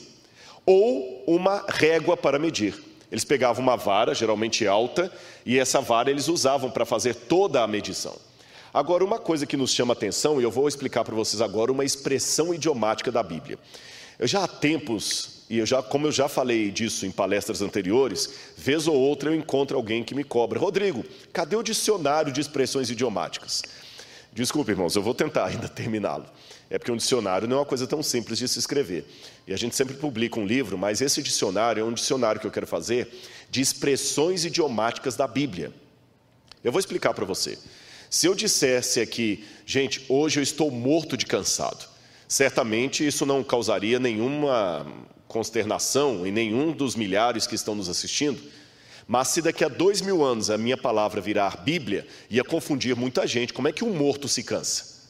[0.65, 2.75] Ou uma régua para medir.
[3.11, 5.13] Eles pegavam uma vara, geralmente alta,
[5.45, 8.17] e essa vara eles usavam para fazer toda a medição.
[8.73, 11.85] Agora, uma coisa que nos chama atenção, e eu vou explicar para vocês agora uma
[11.85, 13.59] expressão idiomática da Bíblia.
[14.19, 18.31] Eu já há tempos, e eu já, como eu já falei disso em palestras anteriores,
[18.57, 22.89] vez ou outra eu encontro alguém que me cobra: Rodrigo, cadê o dicionário de expressões
[22.89, 23.63] idiomáticas?
[24.33, 26.25] Desculpe, irmãos, eu vou tentar ainda terminá-lo.
[26.71, 29.05] É porque um dicionário não é uma coisa tão simples de se escrever.
[29.47, 32.51] E a gente sempre publica um livro, mas esse dicionário é um dicionário que eu
[32.51, 33.13] quero fazer
[33.51, 35.71] de expressões idiomáticas da Bíblia.
[36.65, 37.59] Eu vou explicar para você.
[38.09, 41.92] Se eu dissesse aqui, gente, hoje eu estou morto de cansado,
[42.33, 44.87] certamente isso não causaria nenhuma
[45.29, 48.41] consternação em nenhum dos milhares que estão nos assistindo.
[49.07, 53.27] Mas se daqui a dois mil anos a minha palavra virar Bíblia, ia confundir muita
[53.27, 53.53] gente.
[53.53, 55.03] Como é que um morto se cansa?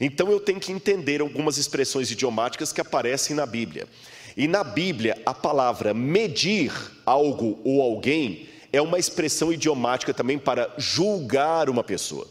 [0.00, 3.86] Então eu tenho que entender algumas expressões idiomáticas que aparecem na Bíblia.
[4.36, 6.72] E na Bíblia, a palavra medir
[7.06, 12.26] algo ou alguém é uma expressão idiomática também para julgar uma pessoa.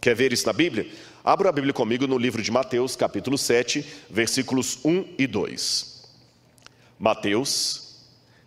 [0.00, 0.88] Quer ver isso na Bíblia?
[1.24, 6.04] Abra a Bíblia comigo no livro de Mateus, capítulo 7, versículos 1 e 2.
[6.98, 7.96] Mateus,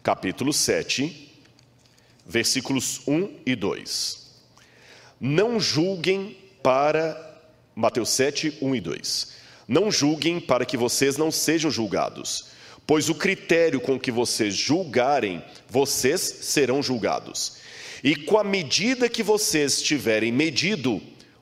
[0.01, 1.31] capítulo 7,
[2.25, 4.27] versículos 1 e 2.
[5.19, 7.29] Não julguem para.
[7.75, 9.31] Mateus 7, 1 e 2.
[9.67, 12.51] Não julguem para que vocês não sejam julgados
[12.91, 17.53] pois o critério com que vocês julgarem, vocês serão julgados.
[18.03, 21.01] E com a medida que vocês tiverem medido,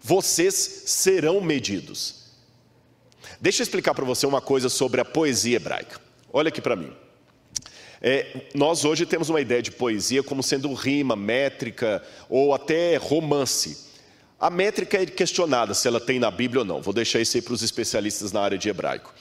[0.10, 0.56] vocês
[0.88, 2.15] serão medidos.
[3.39, 6.02] Deixa eu explicar para você uma coisa sobre a poesia hebraica.
[6.34, 6.91] Olha aqui para mim.
[8.02, 13.86] É, nós hoje temos uma ideia de poesia como sendo rima, métrica ou até romance.
[14.39, 16.82] A métrica é questionada se ela tem na Bíblia ou não.
[16.82, 19.13] Vou deixar isso aí para os especialistas na área de hebraico.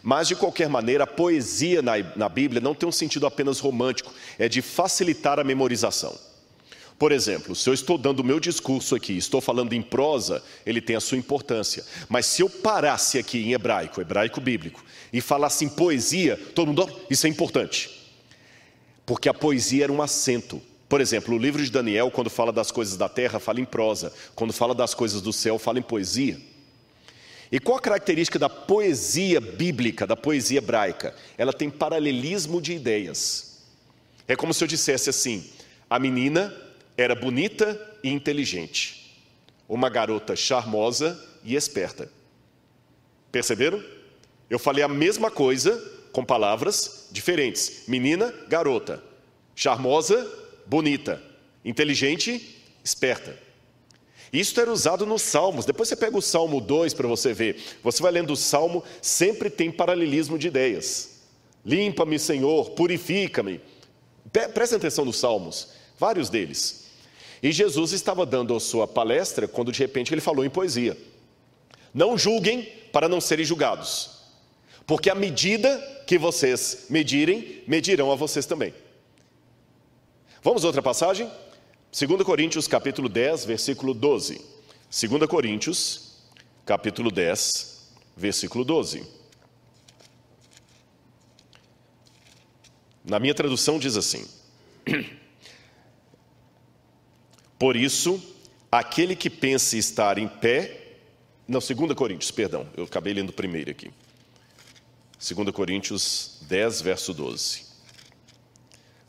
[0.00, 4.14] Mas, de qualquer maneira, a poesia na, na Bíblia não tem um sentido apenas romântico,
[4.38, 6.16] é de facilitar a memorização.
[6.98, 10.80] Por exemplo, se eu estou dando o meu discurso aqui, estou falando em prosa, ele
[10.80, 11.84] tem a sua importância.
[12.08, 14.82] Mas se eu parasse aqui em hebraico, hebraico bíblico,
[15.12, 17.90] e falasse em poesia, todo mundo, oh, isso é importante.
[19.04, 20.60] Porque a poesia era um acento.
[20.88, 24.12] Por exemplo, o livro de Daniel, quando fala das coisas da terra, fala em prosa.
[24.34, 26.40] Quando fala das coisas do céu, fala em poesia.
[27.52, 31.14] E qual a característica da poesia bíblica, da poesia hebraica?
[31.36, 33.58] Ela tem paralelismo de ideias.
[34.26, 35.44] É como se eu dissesse assim:
[35.88, 36.52] a menina
[36.96, 39.22] era bonita e inteligente,
[39.68, 42.10] uma garota charmosa e esperta.
[43.30, 43.82] Perceberam?
[44.48, 45.82] Eu falei a mesma coisa
[46.12, 49.02] com palavras diferentes: menina, garota,
[49.54, 50.26] charmosa,
[50.64, 51.22] bonita,
[51.64, 53.38] inteligente, esperta.
[54.32, 55.64] Isso era usado nos Salmos.
[55.64, 57.62] Depois você pega o Salmo 2 para você ver.
[57.82, 61.20] Você vai lendo o Salmo, sempre tem paralelismo de ideias.
[61.64, 63.60] Limpa-me, Senhor, purifica-me.
[64.52, 66.85] Presta atenção nos Salmos, vários deles.
[67.42, 70.96] E Jesus estava dando a sua palestra quando de repente ele falou em poesia:
[71.92, 74.10] Não julguem para não serem julgados,
[74.86, 78.72] porque a medida que vocês medirem, medirão a vocês também.
[80.42, 81.30] Vamos a outra passagem?
[81.98, 84.40] 2 Coríntios capítulo 10, versículo 12.
[84.90, 86.20] 2 Coríntios
[86.64, 89.04] capítulo 10, versículo 12.
[93.04, 94.26] Na minha tradução diz assim:
[97.58, 98.22] Por isso,
[98.70, 100.82] aquele que pense estar em pé,
[101.48, 103.90] não, 2 Coríntios, perdão, eu acabei lendo primeiro aqui.
[105.18, 107.64] 2 Coríntios 10, verso 12.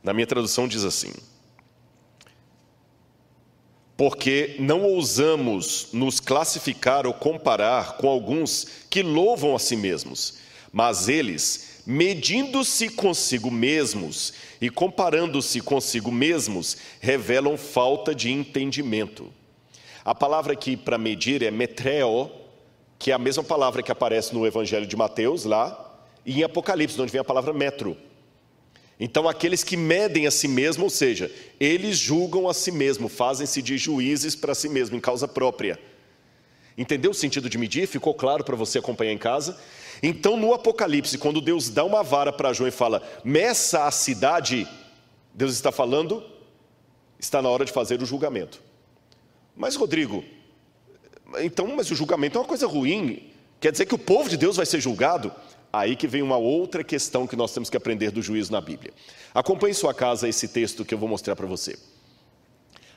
[0.04, 1.12] Na minha tradução diz assim:
[3.98, 10.36] porque não ousamos nos classificar ou comparar com alguns que louvam a si mesmos,
[10.72, 19.32] mas eles, medindo-se consigo mesmos e comparando-se consigo mesmos, revelam falta de entendimento.
[20.04, 22.30] A palavra aqui para medir é metreo,
[23.00, 27.00] que é a mesma palavra que aparece no Evangelho de Mateus lá, e em Apocalipse,
[27.00, 27.96] onde vem a palavra metro.
[29.00, 33.62] Então, aqueles que medem a si mesmo, ou seja, eles julgam a si mesmo, fazem-se
[33.62, 35.80] de juízes para si mesmo, em causa própria.
[36.78, 37.88] Entendeu o sentido de medir?
[37.88, 39.58] Ficou claro para você acompanhar em casa?
[40.02, 44.68] Então, no Apocalipse, quando Deus dá uma vara para João e fala, meça a cidade,
[45.34, 46.24] Deus está falando,
[47.20, 48.62] está na hora de fazer o julgamento.
[49.56, 50.24] Mas, Rodrigo,
[51.40, 54.58] então, mas o julgamento é uma coisa ruim, quer dizer que o povo de Deus
[54.58, 55.34] vai ser julgado?
[55.74, 58.94] Aí que vem uma outra questão que nós temos que aprender do juízo na Bíblia.
[59.34, 61.78] Acompanhe em sua casa esse texto que eu vou mostrar para você.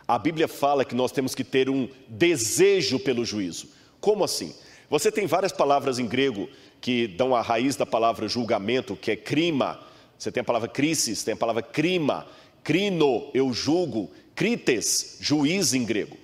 [0.07, 3.69] A Bíblia fala que nós temos que ter um desejo pelo juízo.
[4.01, 4.55] Como assim?
[4.89, 6.49] Você tem várias palavras em grego
[6.81, 9.81] que dão a raiz da palavra julgamento, que é crima.
[10.19, 12.27] Você tem a palavra crisis, tem a palavra crima,
[12.65, 16.17] crino, eu julgo, crites, juiz em grego.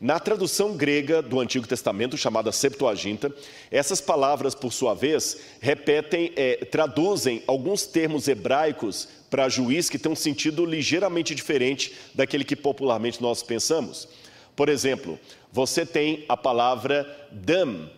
[0.00, 3.34] Na tradução grega do Antigo Testamento, chamada Septuaginta,
[3.70, 10.12] essas palavras, por sua vez, repetem, é, traduzem alguns termos hebraicos para juiz que têm
[10.12, 14.08] um sentido ligeiramente diferente daquele que popularmente nós pensamos.
[14.56, 15.18] Por exemplo,
[15.50, 17.90] você tem a palavra dam.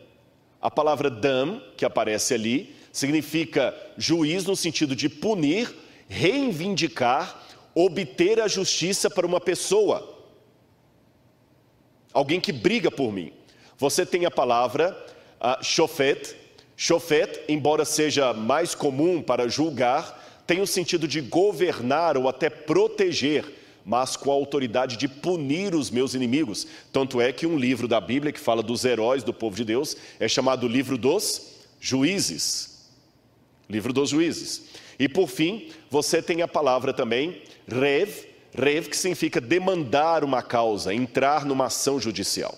[0.61, 5.75] A palavra dam, que aparece ali, significa juiz no sentido de punir,
[6.09, 7.43] reivindicar,
[7.75, 10.17] obter a justiça para uma pessoa
[12.17, 13.31] alguém que briga por mim.
[13.77, 14.97] Você tem a palavra
[15.39, 16.35] uh, shofet.
[16.75, 23.45] Shofet, embora seja mais comum para julgar, tem o sentido de governar ou até proteger,
[23.87, 26.67] mas com a autoridade de punir os meus inimigos.
[26.93, 29.97] Tanto é que um livro da Bíblia que fala dos heróis do povo de Deus
[30.19, 32.89] é chamado Livro dos Juízes.
[33.71, 34.65] Livro dos Juízes.
[34.99, 40.93] E por fim, você tem a palavra também rev, Rev, que significa demandar uma causa,
[40.93, 42.57] entrar numa ação judicial.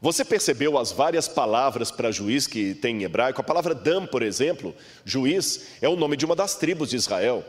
[0.00, 3.40] Você percebeu as várias palavras para juiz que tem em hebraico?
[3.40, 4.74] A palavra dam, por exemplo,
[5.04, 7.44] juiz, é o nome de uma das tribos de Israel.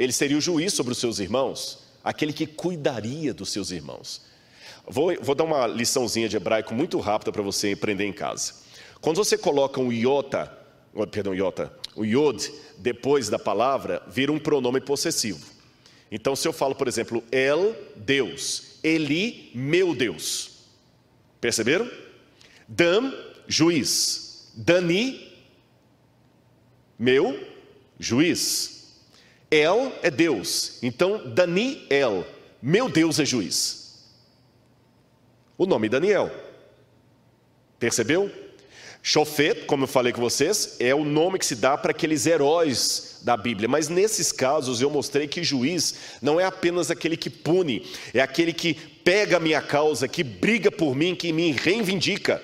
[0.00, 4.22] Ele seria o juiz sobre os seus irmãos, aquele que cuidaria dos seus irmãos.
[4.88, 8.54] Vou, vou dar uma liçãozinha de hebraico muito rápida para você aprender em casa.
[8.98, 10.46] Quando você coloca um iota,
[11.10, 15.44] perdão, iota, o yod depois da palavra, vira um pronome possessivo.
[16.10, 20.62] Então, se eu falo, por exemplo, El, Deus, Eli, meu Deus.
[21.42, 21.90] Perceberam?
[22.66, 23.12] Dam,
[23.46, 24.50] juiz.
[24.54, 25.30] Dani,
[26.98, 27.38] meu
[27.98, 28.79] juiz.
[29.50, 30.78] El é Deus.
[30.82, 32.24] Então, Dani, El,
[32.62, 34.04] meu Deus é juiz.
[35.58, 36.30] O nome Daniel.
[37.78, 38.30] Percebeu?
[39.02, 43.20] Shofet, como eu falei com vocês, é o nome que se dá para aqueles heróis
[43.22, 43.68] da Bíblia.
[43.68, 48.52] Mas nesses casos eu mostrei que juiz não é apenas aquele que pune, é aquele
[48.52, 52.42] que pega a minha causa, que briga por mim, que me reivindica.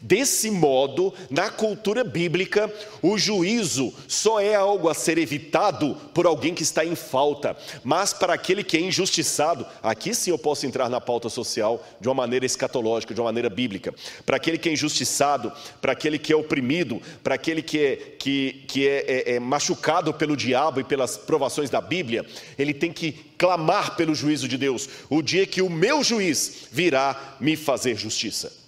[0.00, 2.72] Desse modo, na cultura bíblica,
[3.02, 8.12] o juízo só é algo a ser evitado por alguém que está em falta, mas
[8.12, 12.14] para aquele que é injustiçado, aqui sim eu posso entrar na pauta social de uma
[12.14, 13.94] maneira escatológica, de uma maneira bíblica.
[14.24, 18.64] Para aquele que é injustiçado, para aquele que é oprimido, para aquele que é, que,
[18.66, 22.26] que é, é, é machucado pelo diabo e pelas provações da Bíblia,
[22.58, 27.36] ele tem que clamar pelo juízo de Deus, o dia que o meu juiz virá
[27.38, 28.65] me fazer justiça.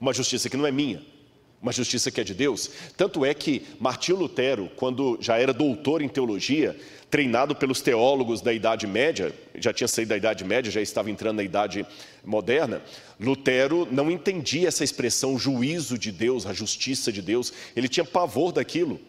[0.00, 1.02] Uma justiça que não é minha,
[1.60, 2.70] uma justiça que é de Deus.
[2.96, 6.78] Tanto é que Martinho Lutero, quando já era doutor em teologia,
[7.10, 11.36] treinado pelos teólogos da Idade Média, já tinha saído da Idade Média, já estava entrando
[11.36, 11.84] na Idade
[12.24, 12.82] Moderna,
[13.18, 18.52] Lutero não entendia essa expressão juízo de Deus, a justiça de Deus, ele tinha pavor
[18.52, 19.00] daquilo.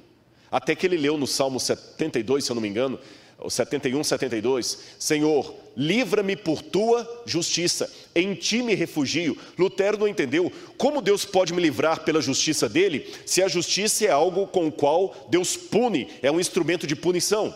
[0.51, 2.99] Até que ele leu no Salmo 72, se eu não me engano,
[3.41, 9.37] o 71, 72, Senhor, livra-me por tua justiça, em ti me refugio.
[9.57, 14.11] Lutero não entendeu como Deus pode me livrar pela justiça dele, se a justiça é
[14.11, 17.53] algo com o qual Deus pune, é um instrumento de punição.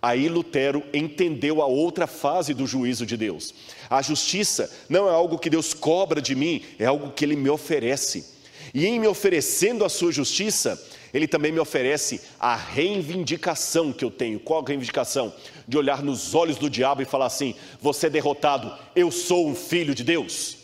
[0.00, 3.54] Aí Lutero entendeu a outra fase do juízo de Deus.
[3.88, 7.48] A justiça não é algo que Deus cobra de mim, é algo que ele me
[7.48, 8.36] oferece.
[8.74, 10.80] E em me oferecendo a sua justiça,
[11.16, 14.38] ele também me oferece a reivindicação que eu tenho.
[14.38, 15.32] Qual a reivindicação?
[15.66, 19.54] De olhar nos olhos do diabo e falar assim: você é derrotado, eu sou um
[19.54, 20.58] filho de Deus.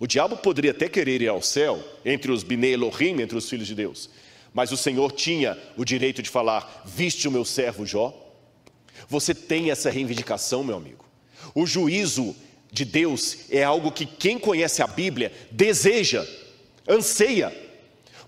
[0.00, 3.68] O diabo poderia até querer ir ao céu, entre os Bnei Elohim, entre os filhos
[3.68, 4.10] de Deus,
[4.52, 8.12] mas o Senhor tinha o direito de falar: Viste o meu servo Jó?
[9.08, 11.04] Você tem essa reivindicação, meu amigo.
[11.54, 12.34] O juízo
[12.72, 16.26] de Deus é algo que quem conhece a Bíblia deseja,
[16.88, 17.65] anseia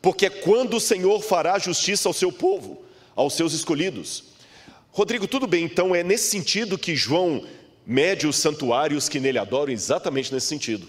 [0.00, 2.82] porque é quando o Senhor fará justiça ao seu povo,
[3.14, 4.24] aos seus escolhidos.
[4.90, 7.44] Rodrigo, tudo bem, então é nesse sentido que João
[7.86, 10.88] mede os santuários que nele adoram, exatamente nesse sentido.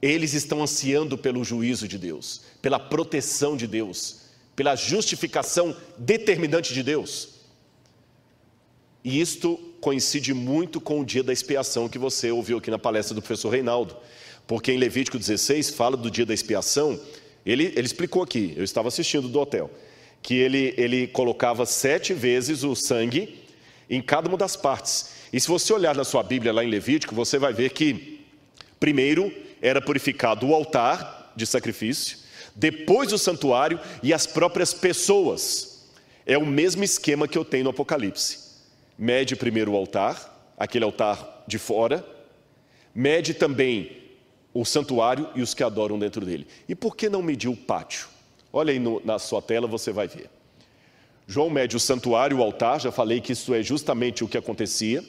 [0.00, 4.20] Eles estão ansiando pelo juízo de Deus, pela proteção de Deus,
[4.54, 7.30] pela justificação determinante de Deus.
[9.02, 13.14] E isto coincide muito com o dia da expiação que você ouviu aqui na palestra
[13.14, 13.96] do professor Reinaldo,
[14.46, 16.98] porque em Levítico 16 fala do dia da expiação
[17.44, 19.70] ele, ele explicou aqui, eu estava assistindo do hotel,
[20.22, 23.38] que ele, ele colocava sete vezes o sangue
[23.88, 25.12] em cada uma das partes.
[25.32, 28.24] E se você olhar na sua Bíblia lá em Levítico, você vai ver que
[28.80, 32.18] primeiro era purificado o altar de sacrifício,
[32.54, 35.88] depois o santuário e as próprias pessoas.
[36.24, 38.38] É o mesmo esquema que eu tenho no Apocalipse.
[38.96, 42.06] Mede primeiro o altar, aquele altar de fora,
[42.94, 44.03] mede também
[44.54, 46.46] o santuário e os que adoram dentro dele.
[46.68, 48.08] E por que não medir o pátio?
[48.52, 50.30] Olha aí no, na sua tela, você vai ver.
[51.26, 55.02] João mede o santuário, o altar, já falei que isso é justamente o que acontecia.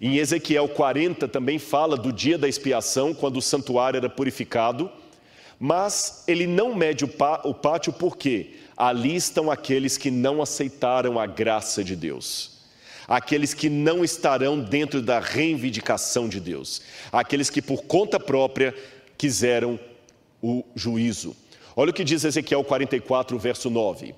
[0.00, 4.90] Em Ezequiel 40 também fala do dia da expiação, quando o santuário era purificado,
[5.58, 11.82] mas ele não mede o, pátio porque ali estão aqueles que não aceitaram a graça
[11.82, 12.55] de Deus,
[13.06, 16.82] aqueles que não estarão dentro da reivindicação de Deus,
[17.12, 18.74] aqueles que por conta própria
[19.16, 19.78] quiseram
[20.42, 21.36] o juízo.
[21.74, 24.14] Olha o que diz Ezequiel 44, verso 9.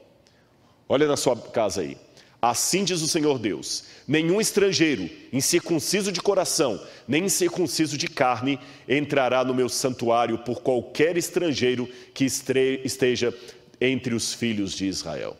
[0.88, 1.96] Olha na sua casa aí.
[2.40, 9.44] Assim diz o Senhor Deus: nenhum estrangeiro, incircunciso de coração, nem incircunciso de carne, entrará
[9.44, 13.34] no meu santuário por qualquer estrangeiro que esteja
[13.80, 15.36] entre os filhos de Israel.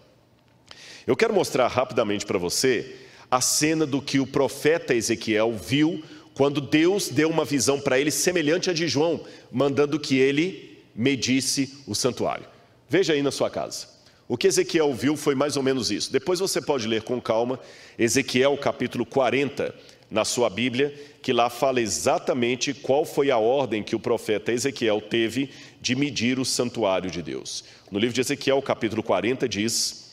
[1.06, 6.02] Eu quero mostrar rapidamente para você a cena do que o profeta Ezequiel viu
[6.34, 9.20] quando Deus deu uma visão para ele semelhante à de João,
[9.50, 12.46] mandando que ele medisse o santuário.
[12.88, 13.88] Veja aí na sua casa.
[14.28, 16.12] O que Ezequiel viu foi mais ou menos isso.
[16.12, 17.58] Depois você pode ler com calma
[17.98, 19.74] Ezequiel capítulo 40
[20.10, 25.00] na sua Bíblia, que lá fala exatamente qual foi a ordem que o profeta Ezequiel
[25.00, 25.50] teve
[25.80, 27.64] de medir o santuário de Deus.
[27.90, 30.07] No livro de Ezequiel, capítulo 40, diz: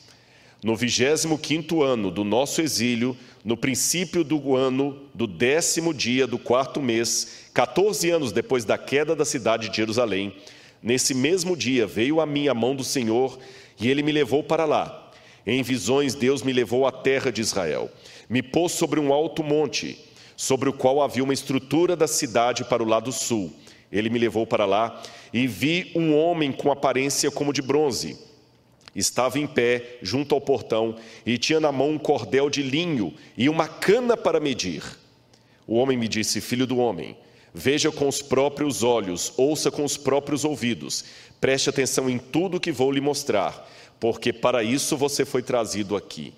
[0.66, 6.82] No 25 ano do nosso exílio, no princípio do ano do décimo dia do quarto
[6.82, 10.34] mês, 14 anos depois da queda da cidade de Jerusalém,
[10.82, 13.38] nesse mesmo dia veio a mim a mão do Senhor
[13.80, 15.08] e ele me levou para lá.
[15.46, 17.88] Em visões, Deus me levou à terra de Israel.
[18.28, 19.96] Me pôs sobre um alto monte,
[20.36, 23.52] sobre o qual havia uma estrutura da cidade para o lado sul.
[23.92, 25.00] Ele me levou para lá
[25.32, 28.26] e vi um homem com aparência como de bronze.
[28.96, 33.48] Estava em pé junto ao portão e tinha na mão um cordel de linho e
[33.48, 34.82] uma cana para medir.
[35.66, 37.16] O homem me disse: Filho do homem,
[37.54, 41.04] veja com os próprios olhos, ouça com os próprios ouvidos,
[41.40, 43.68] Preste atenção em tudo que vou lhe mostrar,
[44.00, 46.32] porque para isso você foi trazido aqui.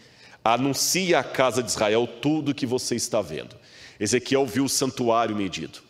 [0.45, 3.57] Anuncie à casa de Israel tudo o que você está vendo.
[4.01, 5.81] Ezequiel viu o santuário medido.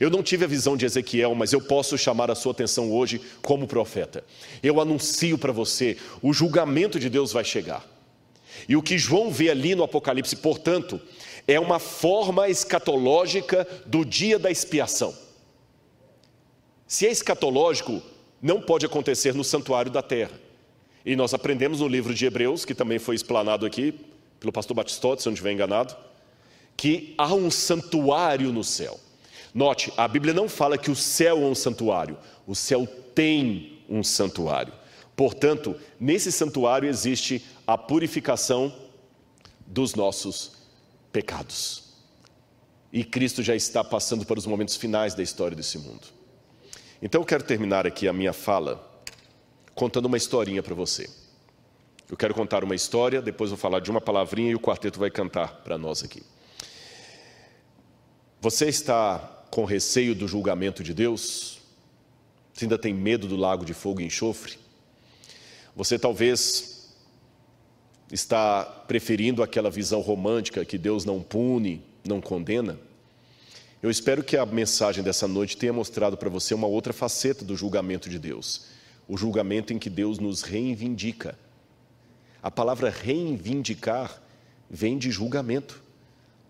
[0.00, 3.20] Eu não tive a visão de Ezequiel, mas eu posso chamar a sua atenção hoje
[3.42, 4.24] como profeta.
[4.62, 7.84] Eu anuncio para você: o julgamento de Deus vai chegar.
[8.68, 11.00] E o que João vê ali no Apocalipse, portanto,
[11.46, 15.14] é uma forma escatológica do dia da expiação.
[16.86, 18.02] Se é escatológico,
[18.40, 20.38] não pode acontecer no santuário da terra.
[21.04, 23.94] E nós aprendemos no livro de Hebreus, que também foi explanado aqui
[24.38, 25.96] pelo pastor Batistotti, se eu não estiver enganado,
[26.76, 28.98] que há um santuário no céu.
[29.54, 34.02] Note, a Bíblia não fala que o céu é um santuário, o céu tem um
[34.02, 34.72] santuário.
[35.16, 38.72] Portanto, nesse santuário existe a purificação
[39.66, 40.52] dos nossos
[41.12, 41.88] pecados.
[42.92, 46.06] E Cristo já está passando para os momentos finais da história desse mundo.
[47.02, 49.02] Então eu quero terminar aqui a minha fala
[49.74, 51.08] contando uma historinha para você.
[52.10, 55.10] Eu quero contar uma história, depois vou falar de uma palavrinha e o quarteto vai
[55.10, 56.22] cantar para nós aqui.
[58.40, 61.58] Você está com receio do julgamento de Deus?
[62.52, 64.58] Você ainda tem medo do lago de fogo e enxofre?
[65.76, 66.88] Você talvez
[68.10, 72.78] está preferindo aquela visão romântica que Deus não pune, não condena?
[73.80, 77.54] Eu espero que a mensagem dessa noite tenha mostrado para você uma outra faceta do
[77.54, 78.66] julgamento de Deus,
[79.06, 81.38] o julgamento em que Deus nos reivindica.
[82.42, 84.20] A palavra reivindicar
[84.68, 85.80] vem de julgamento,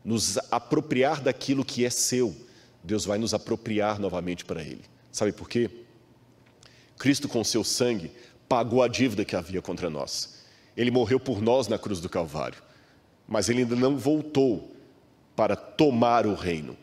[0.03, 2.35] nos apropriar daquilo que é seu.
[2.89, 4.83] Deus vai nos apropriar novamente para Ele.
[5.13, 5.71] Sabe por quê?
[6.99, 8.11] Cristo, com seu sangue,
[8.49, 10.43] pagou a dívida que havia contra nós.
[10.75, 12.63] Ele morreu por nós na cruz do Calvário,
[13.29, 14.75] mas ele ainda não voltou
[15.37, 16.77] para tomar o reino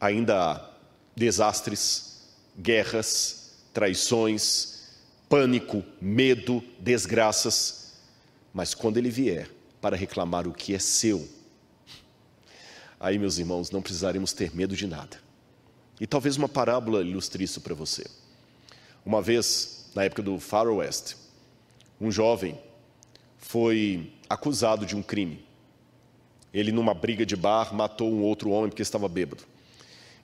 [0.00, 0.70] ainda há
[1.14, 2.22] desastres,
[2.58, 4.88] guerras, traições,
[5.28, 7.92] pânico, medo, desgraças.
[8.54, 9.48] Mas quando ele vier
[9.80, 11.28] para reclamar o que é seu,
[12.98, 15.31] aí, meus irmãos, não precisaremos ter medo de nada.
[16.02, 18.04] E talvez uma parábola ilustre isso para você.
[19.06, 21.14] Uma vez, na época do Far West,
[22.00, 22.58] um jovem
[23.38, 25.44] foi acusado de um crime.
[26.52, 29.44] Ele, numa briga de bar, matou um outro homem porque estava bêbado.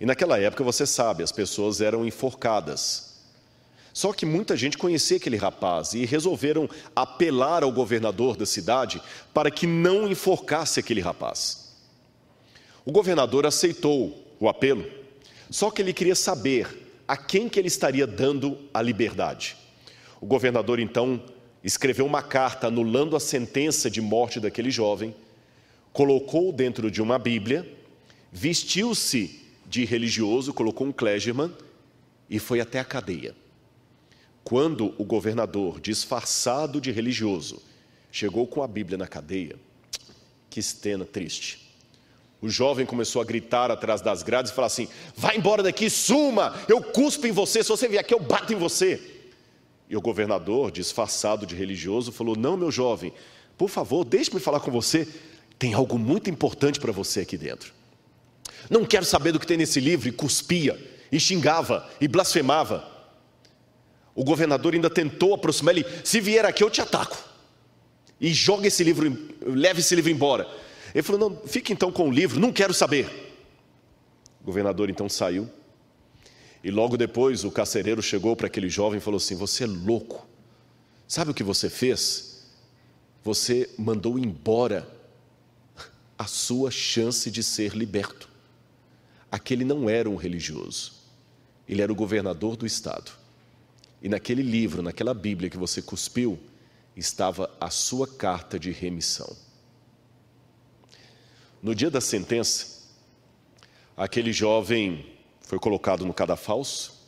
[0.00, 3.20] E naquela época, você sabe, as pessoas eram enforcadas.
[3.92, 9.00] Só que muita gente conhecia aquele rapaz e resolveram apelar ao governador da cidade
[9.32, 11.72] para que não enforcasse aquele rapaz.
[12.84, 14.98] O governador aceitou o apelo,
[15.50, 19.56] só que ele queria saber a quem que ele estaria dando a liberdade.
[20.20, 21.22] O governador então
[21.62, 25.14] escreveu uma carta anulando a sentença de morte daquele jovem,
[25.92, 27.66] colocou dentro de uma Bíblia,
[28.30, 31.52] vestiu-se de religioso, colocou um clergyman
[32.28, 33.34] e foi até a cadeia.
[34.44, 37.62] Quando o governador, disfarçado de religioso,
[38.10, 39.56] chegou com a Bíblia na cadeia,
[40.48, 41.67] que estena triste.
[42.40, 46.54] O jovem começou a gritar atrás das grades e falar assim: vai embora daqui, suma,
[46.68, 49.00] eu cuspo em você, se você vier aqui eu bato em você.
[49.90, 53.12] E o governador, disfarçado de religioso, falou: não, meu jovem,
[53.56, 55.08] por favor, deixe-me falar com você,
[55.58, 57.72] tem algo muito importante para você aqui dentro.
[58.70, 60.78] Não quero saber do que tem nesse livro, e cuspia,
[61.10, 62.86] e xingava, e blasfemava.
[64.14, 67.18] O governador ainda tentou aproximar ele: se vier aqui eu te ataco.
[68.20, 70.46] E joga esse livro, leve esse livro embora.
[70.94, 73.08] Ele falou: Não, fique então com o livro, não quero saber.
[74.40, 75.48] O governador então saiu.
[76.62, 80.26] E logo depois o carcereiro chegou para aquele jovem e falou assim: Você é louco.
[81.06, 82.46] Sabe o que você fez?
[83.24, 84.88] Você mandou embora
[86.18, 88.28] a sua chance de ser liberto.
[89.30, 90.92] Aquele não era um religioso,
[91.68, 93.12] ele era o governador do estado.
[94.02, 96.38] E naquele livro, naquela Bíblia que você cuspiu,
[96.96, 99.36] estava a sua carta de remissão.
[101.62, 102.86] No dia da sentença,
[103.96, 106.98] aquele jovem foi colocado no cadafalso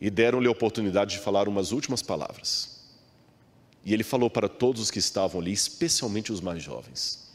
[0.00, 2.84] e deram-lhe a oportunidade de falar umas últimas palavras.
[3.84, 7.32] E ele falou para todos os que estavam ali, especialmente os mais jovens: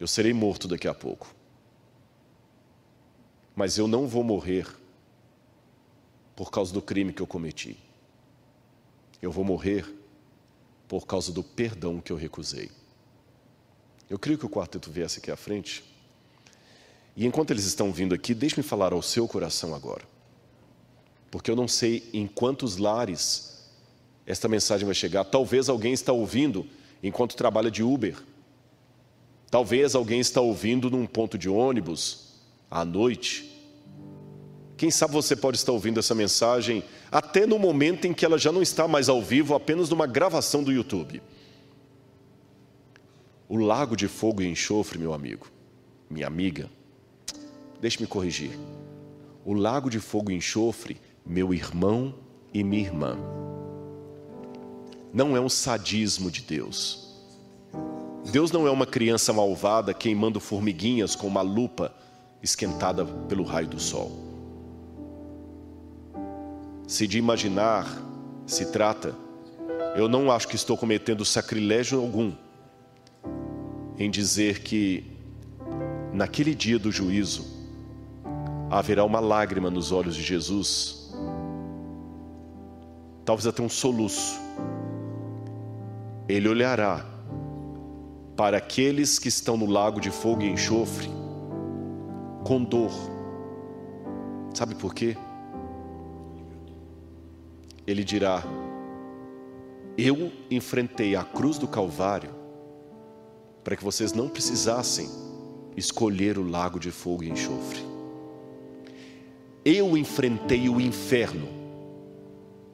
[0.00, 1.32] Eu serei morto daqui a pouco,
[3.54, 4.66] mas eu não vou morrer
[6.34, 7.76] por causa do crime que eu cometi.
[9.22, 9.86] Eu vou morrer
[10.88, 12.70] por causa do perdão que eu recusei.
[14.08, 15.84] Eu creio que o quarteto viesse aqui à frente.
[17.16, 20.04] E enquanto eles estão vindo aqui, deixe-me falar ao seu coração agora.
[21.30, 23.64] Porque eu não sei em quantos lares
[24.26, 25.24] esta mensagem vai chegar.
[25.24, 26.66] Talvez alguém está ouvindo
[27.02, 28.16] enquanto trabalha de Uber.
[29.50, 32.34] Talvez alguém está ouvindo num ponto de ônibus
[32.70, 33.52] à noite.
[34.76, 38.52] Quem sabe você pode estar ouvindo essa mensagem até no momento em que ela já
[38.52, 41.22] não está mais ao vivo, apenas numa gravação do YouTube.
[43.48, 45.46] O lago de fogo e enxofre, meu amigo,
[46.10, 46.68] minha amiga,
[47.80, 48.50] deixe-me corrigir.
[49.44, 52.14] O lago de fogo e enxofre, meu irmão
[52.52, 53.16] e minha irmã,
[55.12, 57.06] não é um sadismo de Deus.
[58.32, 61.94] Deus não é uma criança malvada queimando formiguinhas com uma lupa
[62.42, 64.10] esquentada pelo raio do sol.
[66.88, 67.86] Se de imaginar
[68.44, 69.14] se trata,
[69.96, 72.32] eu não acho que estou cometendo sacrilégio algum
[73.98, 75.04] em dizer que
[76.12, 77.44] naquele dia do juízo
[78.70, 81.14] haverá uma lágrima nos olhos de Jesus,
[83.24, 84.38] talvez até um soluço.
[86.28, 87.06] Ele olhará
[88.36, 91.08] para aqueles que estão no lago de fogo e enxofre
[92.44, 92.92] com dor.
[94.52, 95.16] Sabe por quê?
[97.86, 98.42] Ele dirá:
[99.96, 102.35] Eu enfrentei a cruz do Calvário
[103.66, 105.10] para que vocês não precisassem
[105.76, 107.80] escolher o lago de fogo e enxofre.
[109.64, 111.48] Eu enfrentei o inferno,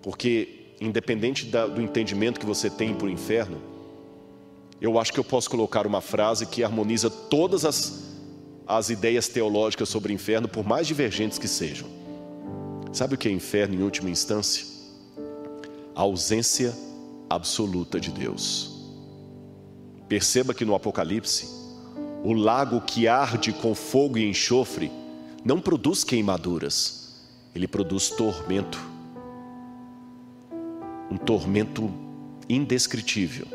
[0.02, 3.56] porque, independente do entendimento que você tem o inferno,
[4.82, 8.18] eu acho que eu posso colocar uma frase que harmoniza todas as,
[8.66, 11.88] as ideias teológicas sobre o inferno, por mais divergentes que sejam.
[12.92, 14.66] Sabe o que é inferno em última instância?
[15.94, 16.76] A ausência
[17.30, 18.71] absoluta de Deus.
[20.12, 21.48] Perceba que no Apocalipse,
[22.22, 24.92] o lago que arde com fogo e enxofre
[25.42, 27.18] não produz queimaduras,
[27.54, 28.78] ele produz tormento.
[31.10, 31.90] Um tormento
[32.46, 33.46] indescritível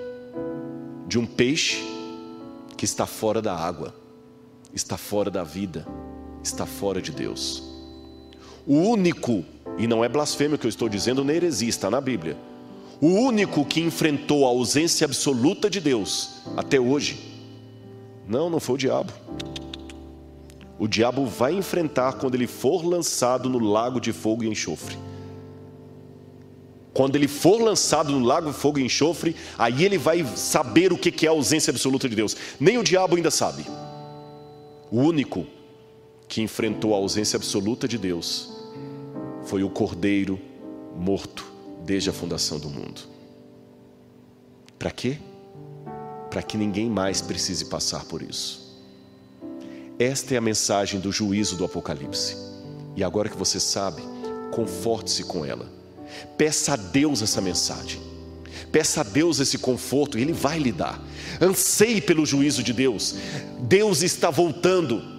[1.08, 1.78] de um peixe
[2.76, 3.94] que está fora da água,
[4.74, 5.86] está fora da vida,
[6.44, 7.62] está fora de Deus.
[8.66, 9.46] O único,
[9.78, 12.36] e não é blasfêmia que eu estou dizendo, nem heresia, está na Bíblia
[13.00, 17.20] o único que enfrentou a ausência absoluta de Deus até hoje.
[18.28, 19.14] Não, não foi o diabo.
[20.80, 24.98] O diabo vai enfrentar quando ele for lançado no lago de fogo e enxofre.
[26.94, 30.98] Quando ele for lançado no lago de fogo e enxofre, aí ele vai saber o
[30.98, 32.36] que é a ausência absoluta de Deus.
[32.60, 33.66] Nem o diabo ainda sabe.
[34.92, 35.46] O único
[36.28, 38.52] que enfrentou a ausência absoluta de Deus
[39.44, 40.40] foi o cordeiro
[40.96, 41.57] morto
[41.88, 43.00] desde a fundação do mundo.
[44.78, 45.18] Para quê?
[46.30, 48.68] Para que ninguém mais precise passar por isso.
[49.98, 52.36] Esta é a mensagem do juízo do Apocalipse.
[52.94, 54.02] E agora que você sabe,
[54.52, 55.72] conforte-se com ela.
[56.38, 58.02] Peça a Deus essa mensagem.
[58.70, 61.02] Peça a Deus esse conforto e Ele vai lhe dar.
[61.42, 63.16] Anseie pelo juízo de Deus.
[63.62, 65.17] Deus está voltando.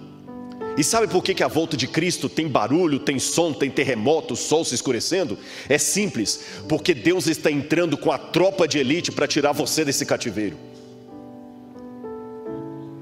[0.79, 4.37] E sabe por que, a volta de Cristo tem barulho, tem som, tem terremoto, o
[4.37, 5.37] sol se escurecendo?
[5.67, 10.05] É simples, porque Deus está entrando com a tropa de elite para tirar você desse
[10.05, 10.55] cativeiro.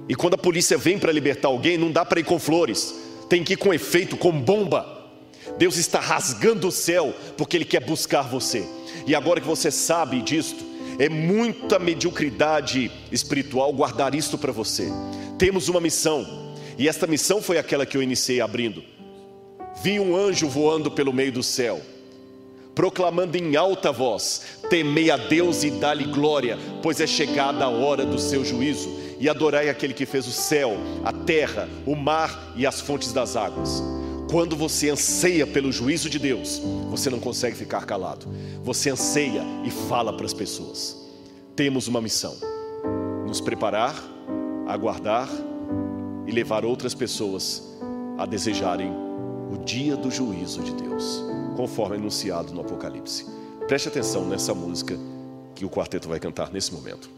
[0.10, 2.96] E quando a polícia vem para libertar alguém, não dá para ir com flores,
[3.30, 5.12] tem que ir com efeito, com bomba.
[5.60, 8.68] Deus está rasgando o céu porque Ele quer buscar você.
[9.06, 10.66] E agora que você sabe disto,
[10.98, 14.92] é muita mediocridade espiritual guardar isto para você.
[15.38, 16.47] Temos uma missão,
[16.78, 18.84] e esta missão foi aquela que eu iniciei abrindo.
[19.82, 21.82] Vi um anjo voando pelo meio do céu,
[22.76, 28.06] proclamando em alta voz: Temei a Deus e dá-lhe glória, pois é chegada a hora
[28.06, 32.66] do seu juízo, e adorai aquele que fez o céu, a terra, o mar e
[32.66, 33.82] as fontes das águas.
[34.30, 38.28] Quando você anseia pelo juízo de Deus, você não consegue ficar calado.
[38.62, 40.98] Você anseia e fala para as pessoas.
[41.56, 42.36] Temos uma missão:
[43.26, 43.96] nos preparar,
[44.68, 45.30] aguardar
[46.28, 47.64] e levar outras pessoas
[48.18, 48.92] a desejarem
[49.52, 51.24] o dia do juízo de Deus,
[51.56, 53.26] conforme anunciado no Apocalipse.
[53.68, 54.96] Preste atenção nessa música
[55.56, 57.10] que o quarteto vai cantar nesse momento.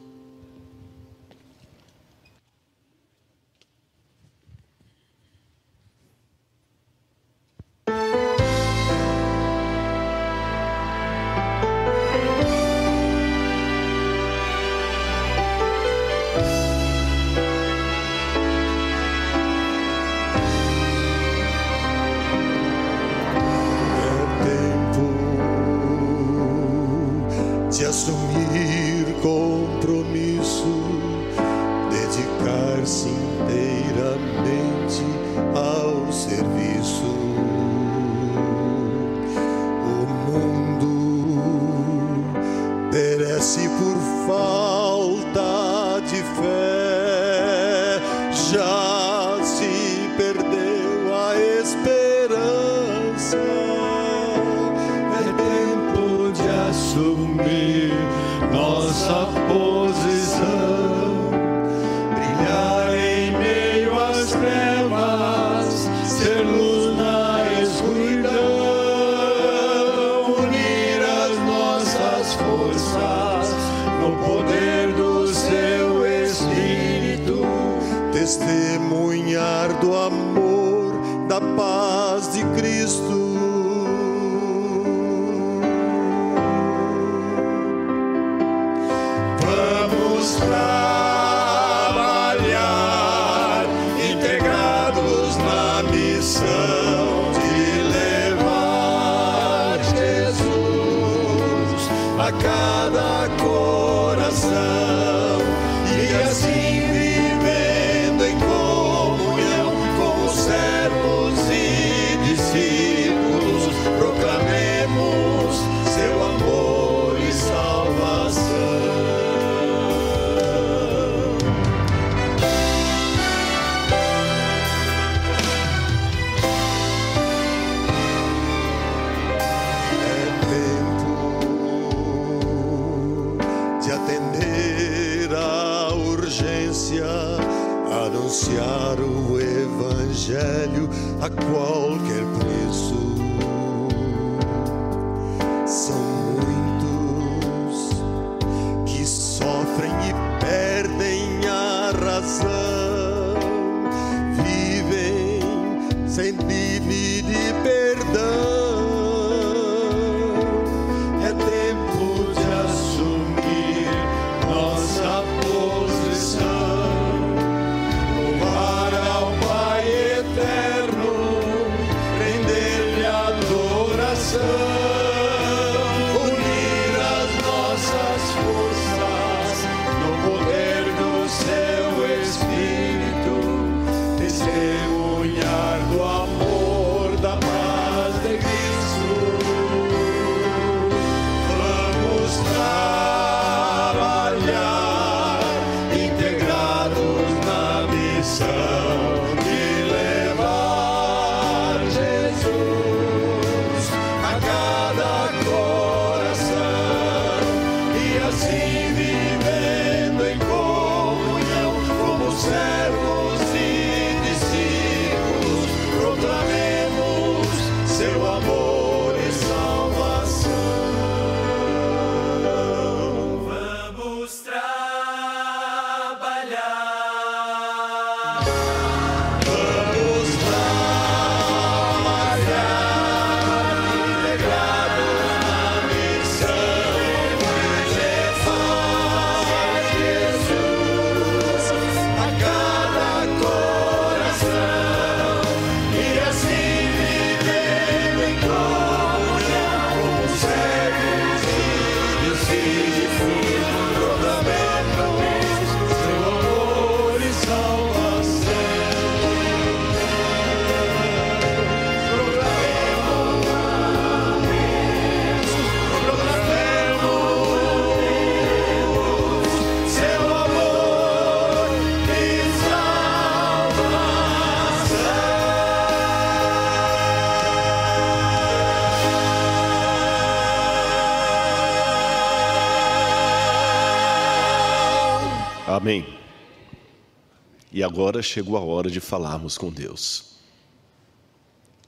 [287.99, 290.37] Agora chegou a hora de falarmos com Deus.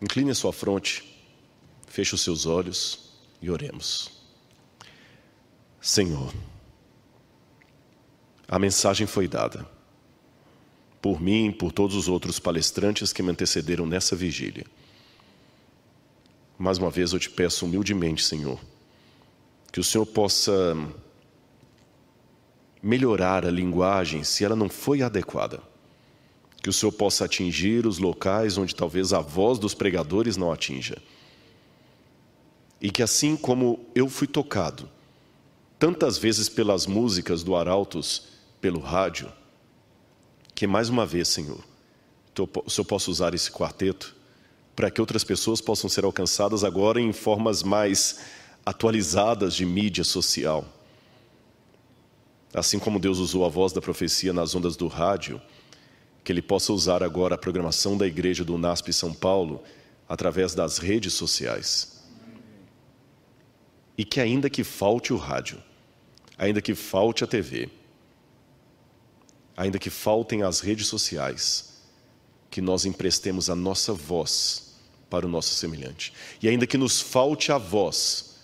[0.02, 1.06] Incline a sua fronte,
[1.88, 4.12] feche os seus olhos e oremos.
[5.80, 6.34] Senhor,
[8.46, 9.66] a mensagem foi dada
[11.02, 14.66] por mim e por todos os outros palestrantes que me antecederam nessa vigília.
[16.60, 18.60] Mais uma vez eu te peço humildemente, Senhor,
[19.72, 20.76] que o Senhor possa
[22.84, 25.71] melhorar a linguagem se ela não foi adequada.
[26.62, 30.98] Que o Senhor possa atingir os locais onde talvez a voz dos pregadores não atinja.
[32.80, 34.90] E que assim como eu fui tocado,
[35.78, 38.28] tantas vezes pelas músicas do Arautos,
[38.60, 39.32] pelo rádio,
[40.54, 41.64] que mais uma vez, Senhor,
[42.66, 44.16] o Senhor possa usar esse quarteto
[44.76, 48.20] para que outras pessoas possam ser alcançadas agora em formas mais
[48.66, 50.66] atualizadas de mídia social.
[52.54, 55.42] Assim como Deus usou a voz da profecia nas ondas do rádio,
[56.24, 59.64] que Ele possa usar agora a programação da igreja do NASP São Paulo
[60.08, 62.04] através das redes sociais.
[63.98, 65.62] E que ainda que falte o rádio,
[66.38, 67.70] ainda que falte a TV,
[69.56, 71.82] ainda que faltem as redes sociais,
[72.50, 74.76] que nós emprestemos a nossa voz
[75.10, 76.14] para o nosso semelhante.
[76.42, 78.38] E ainda que nos falte a voz,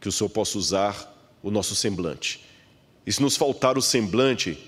[0.00, 2.44] que o Senhor possa usar o nosso semblante.
[3.06, 4.58] E se nos faltar o semblante,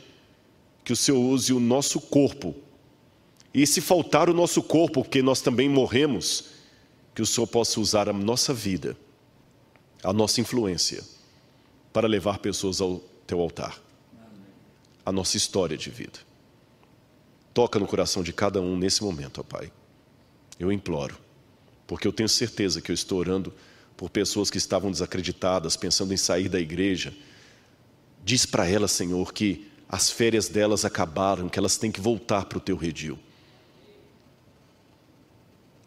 [0.91, 2.53] que o Senhor use o nosso corpo.
[3.55, 6.47] E se faltar o nosso corpo, porque nós também morremos,
[7.15, 8.97] que o Senhor possa usar a nossa vida,
[10.03, 11.05] a nossa influência,
[11.93, 13.81] para levar pessoas ao teu altar
[15.07, 16.19] a nossa história de vida.
[17.55, 19.71] Toca no coração de cada um nesse momento, ó Pai.
[20.59, 21.17] Eu imploro,
[21.87, 23.55] porque eu tenho certeza que eu estou orando
[23.97, 27.15] por pessoas que estavam desacreditadas, pensando em sair da igreja.
[28.25, 32.59] Diz para elas, Senhor, que as férias delas acabaram, que elas têm que voltar para
[32.59, 33.19] o teu redil.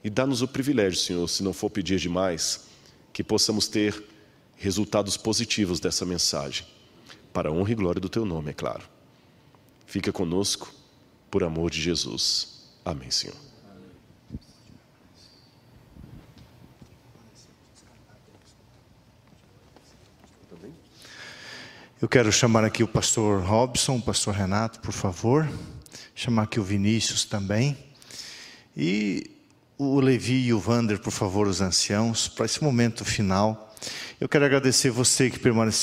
[0.03, 2.65] E dá-nos o privilégio, Senhor, se não for pedir demais,
[3.13, 4.03] que possamos ter
[4.57, 6.67] resultados positivos dessa mensagem,
[7.31, 8.83] para a honra e glória do teu nome, é claro.
[9.85, 10.73] Fica conosco,
[11.31, 12.67] por amor de Jesus.
[12.83, 13.52] Amém, Senhor.
[22.03, 25.49] Eu quero chamar aqui o pastor Robson, o pastor Renato, por favor.
[26.13, 27.77] Chamar aqui o Vinícius também.
[28.75, 29.31] E
[29.77, 33.73] o Levi e o Vander, por favor, os anciãos, para esse momento final.
[34.19, 35.79] Eu quero agradecer você que permaneceu